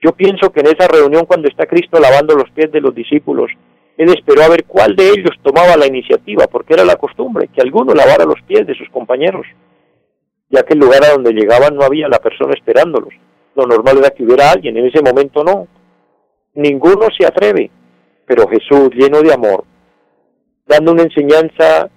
yo 0.06 0.12
pienso 0.12 0.52
que 0.52 0.60
en 0.60 0.68
esa 0.68 0.88
reunión 0.88 1.26
cuando 1.26 1.48
está 1.48 1.66
Cristo 1.66 2.00
lavando 2.00 2.36
los 2.36 2.50
pies 2.52 2.72
de 2.72 2.80
los 2.80 2.94
discípulos, 2.94 3.50
él 3.98 4.10
esperó 4.10 4.44
a 4.44 4.50
ver 4.50 4.66
cuál 4.66 4.96
de 4.96 5.10
ellos 5.10 5.32
tomaba 5.42 5.78
la 5.78 5.88
iniciativa, 5.88 6.46
porque 6.46 6.76
era 6.76 6.86
la 6.86 6.98
costumbre 6.98 7.48
que 7.48 7.62
alguno 7.62 7.94
lavara 7.94 8.24
los 8.24 8.40
pies 8.44 8.68
de 8.68 8.76
sus 8.76 8.88
compañeros, 8.90 9.48
ya 10.50 10.64
que 10.64 10.74
el 10.74 10.80
lugar 10.80 11.04
a 11.04 11.14
donde 11.14 11.34
llegaban 11.34 11.76
no 11.76 11.84
había 11.84 12.08
la 12.08 12.20
persona 12.20 12.54
esperándolos. 12.54 13.14
Lo 13.56 13.66
normal 13.66 14.00
era 14.00 14.10
que 14.10 14.24
hubiera 14.24 14.52
alguien, 14.52 14.78
en 14.78 14.86
ese 14.86 15.02
momento 15.02 15.44
no. 15.44 15.68
Ninguno 16.54 17.08
se 17.18 17.26
atreve, 17.26 17.72
pero 18.26 18.48
Jesús, 18.48 18.90
lleno 18.94 19.22
de 19.22 19.34
amor, 19.34 19.64
dando 20.66 20.92
una 20.92 21.04
enseñanza 21.04 21.90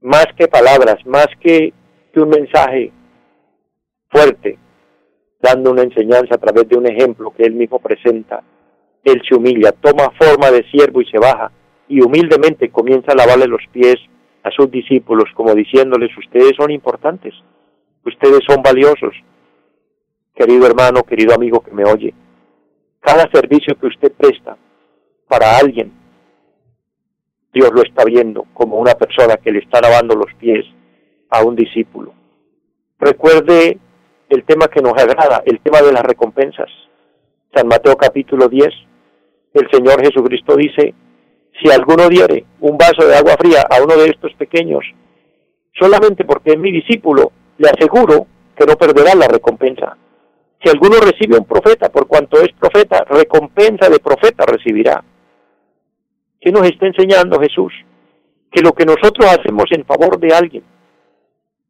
más 0.00 0.26
que 0.36 0.48
palabras, 0.48 0.96
más 1.06 1.26
que, 1.40 1.72
un 2.16 2.30
mensaje 2.30 2.90
fuerte, 4.08 4.58
dando 5.38 5.72
una 5.72 5.82
enseñanza 5.82 6.36
a 6.36 6.38
través 6.38 6.66
de 6.66 6.78
un 6.78 6.86
ejemplo 6.86 7.30
que 7.36 7.42
él 7.42 7.52
mismo 7.52 7.78
presenta. 7.78 8.42
Él 9.04 9.20
se 9.28 9.34
humilla, 9.34 9.72
toma 9.72 10.10
forma 10.18 10.50
de 10.50 10.64
siervo 10.70 11.02
y 11.02 11.10
se 11.10 11.18
baja, 11.18 11.52
y 11.88 12.00
humildemente 12.00 12.70
comienza 12.70 13.12
a 13.12 13.16
lavarle 13.16 13.46
los 13.46 13.60
pies 13.70 13.96
a 14.46 14.50
sus 14.52 14.70
discípulos, 14.70 15.24
como 15.34 15.52
diciéndoles, 15.56 16.16
ustedes 16.16 16.52
son 16.56 16.70
importantes, 16.70 17.34
ustedes 18.04 18.38
son 18.46 18.62
valiosos. 18.62 19.12
Querido 20.36 20.66
hermano, 20.68 21.02
querido 21.02 21.34
amigo 21.34 21.60
que 21.60 21.72
me 21.72 21.82
oye, 21.82 22.14
cada 23.00 23.28
servicio 23.32 23.74
que 23.76 23.88
usted 23.88 24.12
presta 24.12 24.56
para 25.26 25.58
alguien, 25.58 25.92
Dios 27.52 27.70
lo 27.72 27.82
está 27.82 28.04
viendo 28.04 28.46
como 28.54 28.76
una 28.76 28.94
persona 28.94 29.36
que 29.36 29.50
le 29.50 29.58
está 29.58 29.80
lavando 29.80 30.14
los 30.14 30.32
pies 30.34 30.64
a 31.28 31.42
un 31.42 31.56
discípulo. 31.56 32.14
Recuerde 33.00 33.78
el 34.28 34.44
tema 34.44 34.68
que 34.68 34.80
nos 34.80 34.92
agrada, 34.92 35.42
el 35.44 35.58
tema 35.58 35.82
de 35.82 35.92
las 35.92 36.04
recompensas. 36.04 36.70
San 37.52 37.66
Mateo 37.66 37.96
capítulo 37.96 38.48
10, 38.48 38.68
el 39.54 39.70
Señor 39.72 40.00
Jesucristo 40.04 40.54
dice, 40.54 40.94
si 41.60 41.70
alguno 41.70 42.08
diere 42.08 42.44
un 42.60 42.76
vaso 42.76 43.06
de 43.06 43.16
agua 43.16 43.36
fría 43.38 43.62
a 43.68 43.82
uno 43.82 43.96
de 43.96 44.10
estos 44.10 44.32
pequeños, 44.34 44.84
solamente 45.72 46.24
porque 46.24 46.52
es 46.52 46.58
mi 46.58 46.70
discípulo, 46.70 47.32
le 47.58 47.68
aseguro 47.68 48.26
que 48.56 48.66
no 48.66 48.76
perderá 48.76 49.14
la 49.14 49.28
recompensa. 49.28 49.96
Si 50.62 50.68
alguno 50.68 50.96
recibe 51.00 51.38
un 51.38 51.44
profeta, 51.44 51.88
por 51.90 52.06
cuanto 52.06 52.40
es 52.40 52.52
profeta, 52.52 53.04
recompensa 53.04 53.88
de 53.88 53.98
profeta 53.98 54.44
recibirá. 54.46 55.02
¿Qué 56.40 56.50
nos 56.50 56.66
está 56.66 56.86
enseñando 56.86 57.40
Jesús? 57.40 57.72
Que 58.50 58.62
lo 58.62 58.72
que 58.72 58.84
nosotros 58.84 59.26
hacemos 59.26 59.66
en 59.70 59.84
favor 59.84 60.18
de 60.18 60.34
alguien, 60.34 60.64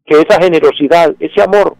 que 0.05 0.21
esa 0.21 0.41
generosidad, 0.41 1.15
ese 1.19 1.43
amor, 1.43 1.77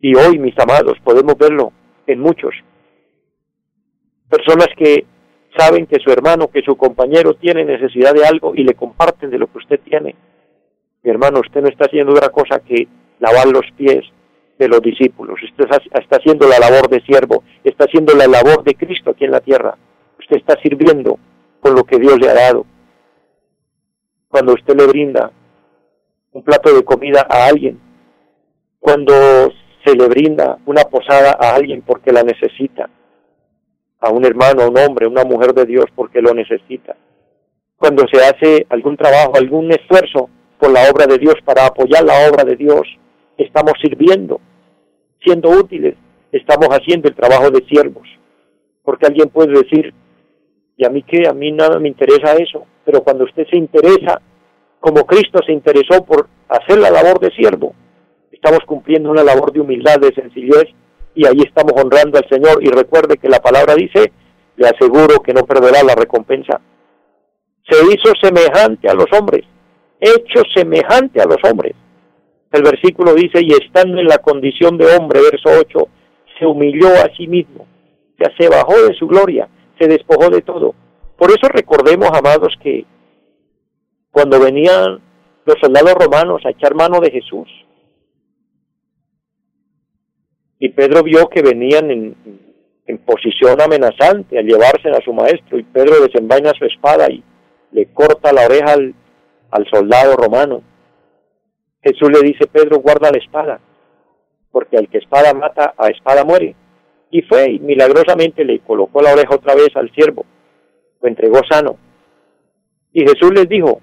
y 0.00 0.14
hoy, 0.14 0.38
mis 0.38 0.56
amados, 0.58 0.98
podemos 1.02 1.36
verlo 1.36 1.72
en 2.06 2.20
muchos, 2.20 2.54
personas 4.28 4.68
que 4.76 5.06
saben 5.56 5.86
que 5.86 6.00
su 6.00 6.10
hermano, 6.10 6.48
que 6.48 6.62
su 6.62 6.76
compañero 6.76 7.34
tiene 7.34 7.64
necesidad 7.64 8.14
de 8.14 8.26
algo 8.26 8.54
y 8.54 8.64
le 8.64 8.74
comparten 8.74 9.30
de 9.30 9.38
lo 9.38 9.46
que 9.46 9.58
usted 9.58 9.80
tiene. 9.80 10.14
Mi 11.02 11.10
hermano, 11.10 11.40
usted 11.40 11.62
no 11.62 11.68
está 11.68 11.86
haciendo 11.86 12.12
otra 12.12 12.30
cosa 12.30 12.60
que 12.60 12.88
lavar 13.20 13.46
los 13.46 13.64
pies 13.76 14.04
de 14.58 14.68
los 14.68 14.80
discípulos, 14.80 15.38
usted 15.42 15.66
está 15.92 16.16
haciendo 16.16 16.48
la 16.48 16.58
labor 16.58 16.88
de 16.88 17.00
siervo, 17.02 17.44
está 17.62 17.84
haciendo 17.84 18.14
la 18.14 18.26
labor 18.26 18.64
de 18.64 18.74
Cristo 18.74 19.10
aquí 19.10 19.26
en 19.26 19.32
la 19.32 19.40
tierra 19.40 19.76
usted 20.18 20.36
está 20.36 20.60
sirviendo 20.60 21.18
con 21.60 21.74
lo 21.74 21.84
que 21.84 21.98
Dios 21.98 22.18
le 22.18 22.28
ha 22.28 22.34
dado. 22.34 22.66
Cuando 24.28 24.54
usted 24.54 24.76
le 24.76 24.86
brinda 24.86 25.30
un 26.32 26.42
plato 26.42 26.74
de 26.74 26.84
comida 26.84 27.26
a 27.28 27.46
alguien, 27.46 27.80
cuando 28.80 29.12
se 29.84 29.94
le 29.94 30.08
brinda 30.08 30.58
una 30.66 30.82
posada 30.82 31.36
a 31.40 31.54
alguien 31.54 31.82
porque 31.82 32.12
la 32.12 32.22
necesita, 32.22 32.90
a 34.00 34.10
un 34.10 34.24
hermano, 34.24 34.62
a 34.62 34.68
un 34.68 34.78
hombre, 34.78 35.06
a 35.06 35.08
una 35.08 35.24
mujer 35.24 35.52
de 35.54 35.66
Dios 35.66 35.86
porque 35.94 36.20
lo 36.20 36.34
necesita, 36.34 36.96
cuando 37.76 38.04
se 38.10 38.24
hace 38.24 38.66
algún 38.70 38.96
trabajo, 38.96 39.36
algún 39.36 39.70
esfuerzo 39.70 40.30
por 40.58 40.70
la 40.70 40.90
obra 40.90 41.06
de 41.06 41.18
Dios 41.18 41.34
para 41.44 41.66
apoyar 41.66 42.04
la 42.04 42.28
obra 42.30 42.44
de 42.44 42.56
Dios, 42.56 42.82
estamos 43.36 43.74
sirviendo, 43.80 44.40
siendo 45.22 45.50
útiles, 45.50 45.94
estamos 46.32 46.68
haciendo 46.70 47.08
el 47.08 47.14
trabajo 47.14 47.50
de 47.50 47.64
siervos. 47.66 48.08
Porque 48.82 49.06
alguien 49.06 49.28
puede 49.28 49.52
decir, 49.52 49.92
y 50.76 50.86
a 50.86 50.90
mí 50.90 51.02
que 51.02 51.28
a 51.28 51.32
mí 51.32 51.52
nada 51.52 51.78
me 51.78 51.88
interesa 51.88 52.34
eso, 52.34 52.66
pero 52.84 53.02
cuando 53.02 53.24
usted 53.24 53.46
se 53.50 53.58
interesa, 53.58 54.20
como 54.80 55.04
Cristo 55.04 55.40
se 55.44 55.52
interesó 55.52 56.04
por 56.04 56.28
hacer 56.48 56.78
la 56.78 56.90
labor 56.90 57.18
de 57.20 57.30
siervo, 57.32 57.74
estamos 58.30 58.60
cumpliendo 58.66 59.10
una 59.10 59.24
labor 59.24 59.52
de 59.52 59.60
humildad, 59.60 59.98
de 60.00 60.14
sencillez, 60.14 60.66
y 61.16 61.26
ahí 61.26 61.40
estamos 61.44 61.72
honrando 61.76 62.18
al 62.18 62.28
Señor. 62.28 62.62
Y 62.62 62.68
recuerde 62.68 63.16
que 63.16 63.28
la 63.28 63.40
palabra 63.40 63.74
dice, 63.74 64.12
le 64.56 64.68
aseguro 64.68 65.20
que 65.24 65.32
no 65.32 65.44
perderá 65.44 65.82
la 65.82 65.94
recompensa. 65.94 66.60
Se 67.68 67.76
hizo 67.84 68.12
semejante 68.22 68.88
a 68.88 68.94
los 68.94 69.06
hombres, 69.18 69.44
hecho 69.98 70.42
semejante 70.54 71.20
a 71.20 71.24
los 71.24 71.38
hombres. 71.50 71.74
El 72.52 72.62
versículo 72.62 73.14
dice, 73.14 73.40
y 73.42 73.50
estando 73.52 73.98
en 73.98 74.06
la 74.06 74.18
condición 74.18 74.78
de 74.78 74.86
hombre, 74.94 75.20
verso 75.20 75.48
8, 75.60 75.88
se 76.38 76.46
humilló 76.46 76.88
a 76.88 77.10
sí 77.16 77.26
mismo, 77.26 77.66
ya 78.20 78.30
se 78.38 78.48
bajó 78.48 78.80
de 78.86 78.94
su 78.94 79.08
gloria 79.08 79.48
se 79.78 79.88
despojó 79.88 80.30
de 80.30 80.42
todo. 80.42 80.74
Por 81.16 81.30
eso 81.30 81.48
recordemos, 81.48 82.08
amados, 82.12 82.54
que 82.62 82.84
cuando 84.10 84.40
venían 84.40 85.00
los 85.44 85.56
soldados 85.60 85.94
romanos 85.94 86.42
a 86.44 86.50
echar 86.50 86.74
mano 86.74 87.00
de 87.00 87.10
Jesús, 87.10 87.48
y 90.66 90.70
Pedro 90.70 91.04
vio 91.04 91.28
que 91.28 91.42
venían 91.42 91.90
en, 91.92 92.98
posición 93.04 93.60
amenazante 93.60 94.36
a 94.36 94.42
llevarse 94.42 94.88
a 94.88 95.00
su 95.00 95.12
maestro, 95.12 95.58
y 95.58 95.62
Pedro 95.62 96.00
desenvaina 96.00 96.50
su 96.58 96.64
espada 96.64 97.08
y 97.08 97.22
le 97.70 97.86
corta 97.86 98.32
la 98.32 98.46
oreja 98.46 98.72
al, 98.72 98.94
al 99.50 99.66
soldado 99.70 100.16
romano. 100.16 100.62
Jesús 101.82 102.10
le 102.10 102.20
dice, 102.26 102.48
Pedro, 102.48 102.80
guarda 102.80 103.12
la 103.12 103.18
espada, 103.18 103.60
porque 104.50 104.76
al 104.76 104.88
que 104.88 104.98
espada 104.98 105.34
mata, 105.34 105.74
a 105.78 105.86
espada 105.88 106.24
muere. 106.24 106.56
Y 107.10 107.22
fue 107.22 107.52
y 107.52 107.58
milagrosamente 107.60 108.44
le 108.44 108.58
colocó 108.58 109.00
la 109.02 109.12
oreja 109.12 109.36
otra 109.36 109.54
vez 109.54 109.68
al 109.76 109.92
siervo, 109.92 110.24
lo 111.00 111.08
entregó 111.08 111.42
sano. 111.48 111.76
Y 112.92 113.02
Jesús 113.02 113.30
les 113.32 113.48
dijo, 113.48 113.80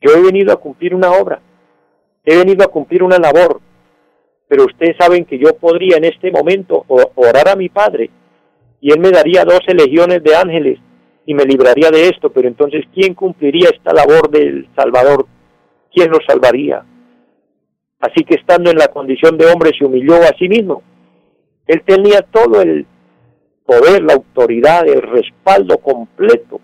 yo 0.00 0.12
he 0.12 0.22
venido 0.22 0.52
a 0.52 0.56
cumplir 0.56 0.94
una 0.94 1.10
obra, 1.10 1.40
he 2.24 2.36
venido 2.36 2.64
a 2.64 2.68
cumplir 2.68 3.02
una 3.02 3.18
labor, 3.18 3.60
pero 4.54 4.66
ustedes 4.66 4.96
saben 4.96 5.24
que 5.24 5.36
yo 5.36 5.56
podría 5.56 5.96
en 5.96 6.04
este 6.04 6.30
momento 6.30 6.84
orar 6.86 7.48
a 7.48 7.56
mi 7.56 7.68
Padre 7.68 8.08
y 8.80 8.92
Él 8.92 9.00
me 9.00 9.10
daría 9.10 9.44
doce 9.44 9.74
legiones 9.74 10.22
de 10.22 10.36
ángeles 10.36 10.78
y 11.26 11.34
me 11.34 11.44
libraría 11.44 11.90
de 11.90 12.08
esto, 12.08 12.30
pero 12.30 12.46
entonces 12.46 12.84
¿quién 12.94 13.14
cumpliría 13.14 13.70
esta 13.70 13.92
labor 13.92 14.30
del 14.30 14.68
Salvador? 14.76 15.26
¿Quién 15.92 16.10
lo 16.10 16.18
salvaría? 16.24 16.84
Así 17.98 18.22
que 18.24 18.36
estando 18.36 18.70
en 18.70 18.78
la 18.78 18.86
condición 18.86 19.36
de 19.36 19.46
hombre 19.46 19.72
se 19.76 19.84
humilló 19.84 20.14
a 20.16 20.36
sí 20.38 20.48
mismo 20.48 20.84
él 21.66 21.82
tenía 21.84 22.20
todo 22.22 22.60
el 22.60 22.86
poder, 23.64 24.02
la 24.02 24.14
autoridad, 24.14 24.86
el 24.86 25.00
respaldo 25.00 25.78
completo 25.78 26.60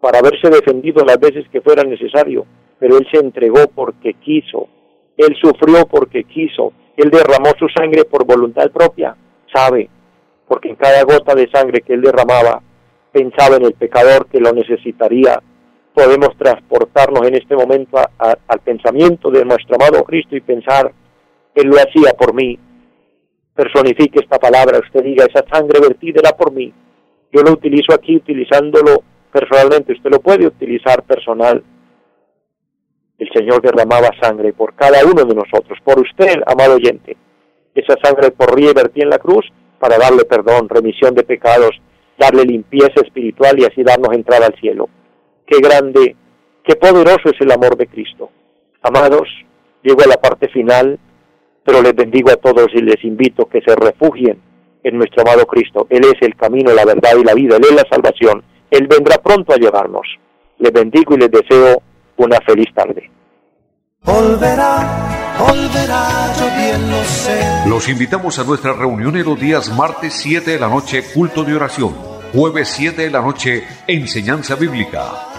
para 0.00 0.20
haberse 0.20 0.48
defendido 0.48 1.04
las 1.04 1.18
veces 1.18 1.48
que 1.50 1.60
fuera 1.60 1.82
necesario, 1.82 2.46
pero 2.78 2.98
él 2.98 3.06
se 3.12 3.18
entregó 3.18 3.66
porque 3.74 4.14
quiso, 4.14 4.68
él 5.18 5.36
sufrió 5.40 5.86
porque 5.86 6.24
quiso, 6.24 6.72
él 6.96 7.10
derramó 7.10 7.50
su 7.58 7.68
sangre 7.68 8.04
por 8.04 8.24
voluntad 8.24 8.70
propia, 8.70 9.14
sabe, 9.52 9.90
porque 10.46 10.70
en 10.70 10.76
cada 10.76 11.02
gota 11.02 11.34
de 11.34 11.50
sangre 11.50 11.82
que 11.82 11.92
él 11.92 12.00
derramaba 12.00 12.62
pensaba 13.12 13.56
en 13.56 13.64
el 13.64 13.74
pecador 13.74 14.26
que 14.28 14.40
lo 14.40 14.52
necesitaría. 14.52 15.42
Podemos 15.92 16.36
transportarnos 16.38 17.26
en 17.26 17.34
este 17.34 17.56
momento 17.56 17.98
al 18.18 18.60
pensamiento 18.60 19.30
de 19.30 19.44
nuestro 19.44 19.74
amado 19.74 20.04
Cristo 20.04 20.36
y 20.36 20.40
pensar, 20.40 20.92
Él 21.54 21.66
lo 21.66 21.76
hacía 21.76 22.12
por 22.16 22.34
mí, 22.34 22.56
personifique 23.54 24.20
esta 24.20 24.38
palabra, 24.38 24.78
usted 24.78 25.02
diga, 25.02 25.24
esa 25.24 25.44
sangre 25.52 25.80
vertida 25.80 26.20
era 26.20 26.36
por 26.36 26.52
mí. 26.52 26.72
Yo 27.32 27.42
lo 27.42 27.52
utilizo 27.52 27.92
aquí 27.92 28.16
utilizándolo 28.16 29.02
personalmente, 29.32 29.92
usted 29.92 30.10
lo 30.10 30.20
puede 30.20 30.46
utilizar 30.46 31.02
personal. 31.02 31.64
El 33.18 33.28
Señor 33.32 33.60
derramaba 33.62 34.10
sangre 34.20 34.52
por 34.52 34.74
cada 34.74 35.04
uno 35.04 35.24
de 35.24 35.34
nosotros, 35.34 35.78
por 35.84 35.98
usted, 36.00 36.36
amado 36.46 36.76
oyente. 36.76 37.16
Esa 37.74 37.94
sangre 38.02 38.32
corría 38.32 38.70
y 38.70 38.74
vertía 38.74 39.04
en 39.04 39.10
la 39.10 39.18
cruz 39.18 39.46
para 39.78 39.98
darle 39.98 40.24
perdón, 40.24 40.68
remisión 40.68 41.14
de 41.14 41.24
pecados, 41.24 41.70
darle 42.18 42.44
limpieza 42.44 43.00
espiritual 43.02 43.58
y 43.58 43.64
así 43.64 43.82
darnos 43.82 44.14
entrada 44.14 44.46
al 44.46 44.54
cielo. 44.60 44.88
Qué 45.46 45.58
grande, 45.60 46.16
qué 46.64 46.76
poderoso 46.76 47.30
es 47.32 47.40
el 47.40 47.50
amor 47.52 47.76
de 47.76 47.86
Cristo. 47.86 48.30
Amados, 48.82 49.28
llego 49.82 50.02
a 50.02 50.08
la 50.08 50.16
parte 50.16 50.48
final 50.48 50.98
pero 51.68 51.82
les 51.82 51.94
bendigo 51.94 52.30
a 52.30 52.36
todos 52.36 52.68
y 52.72 52.80
les 52.80 53.04
invito 53.04 53.44
que 53.44 53.60
se 53.60 53.76
refugien 53.76 54.40
en 54.82 54.96
nuestro 54.96 55.20
amado 55.20 55.44
Cristo. 55.44 55.86
Él 55.90 56.02
es 56.02 56.14
el 56.22 56.34
camino, 56.34 56.72
la 56.72 56.86
verdad 56.86 57.10
y 57.20 57.24
la 57.24 57.34
vida, 57.34 57.56
Él 57.56 57.64
es 57.64 57.74
la 57.74 57.84
salvación. 57.90 58.42
Él 58.70 58.86
vendrá 58.86 59.18
pronto 59.18 59.52
a 59.52 59.58
llevarnos. 59.58 60.08
Les 60.56 60.72
bendigo 60.72 61.14
y 61.14 61.18
les 61.18 61.30
deseo 61.30 61.82
una 62.18 62.38
feliz 62.46 62.68
tarde. 62.74 63.10
Los 67.66 67.88
invitamos 67.88 68.38
a 68.38 68.44
nuestra 68.44 68.72
reunión 68.74 69.16
en 69.16 69.24
los 69.24 69.40
días 69.40 69.74
martes 69.74 70.12
7 70.14 70.50
de 70.52 70.58
la 70.60 70.68
noche, 70.68 71.02
culto 71.14 71.42
de 71.44 71.54
oración 71.54 72.18
Jueves 72.32 72.68
7 72.68 73.02
de 73.02 73.10
la 73.10 73.22
noche, 73.22 73.64
enseñanza 73.86 74.54
bíblica. 74.54 75.27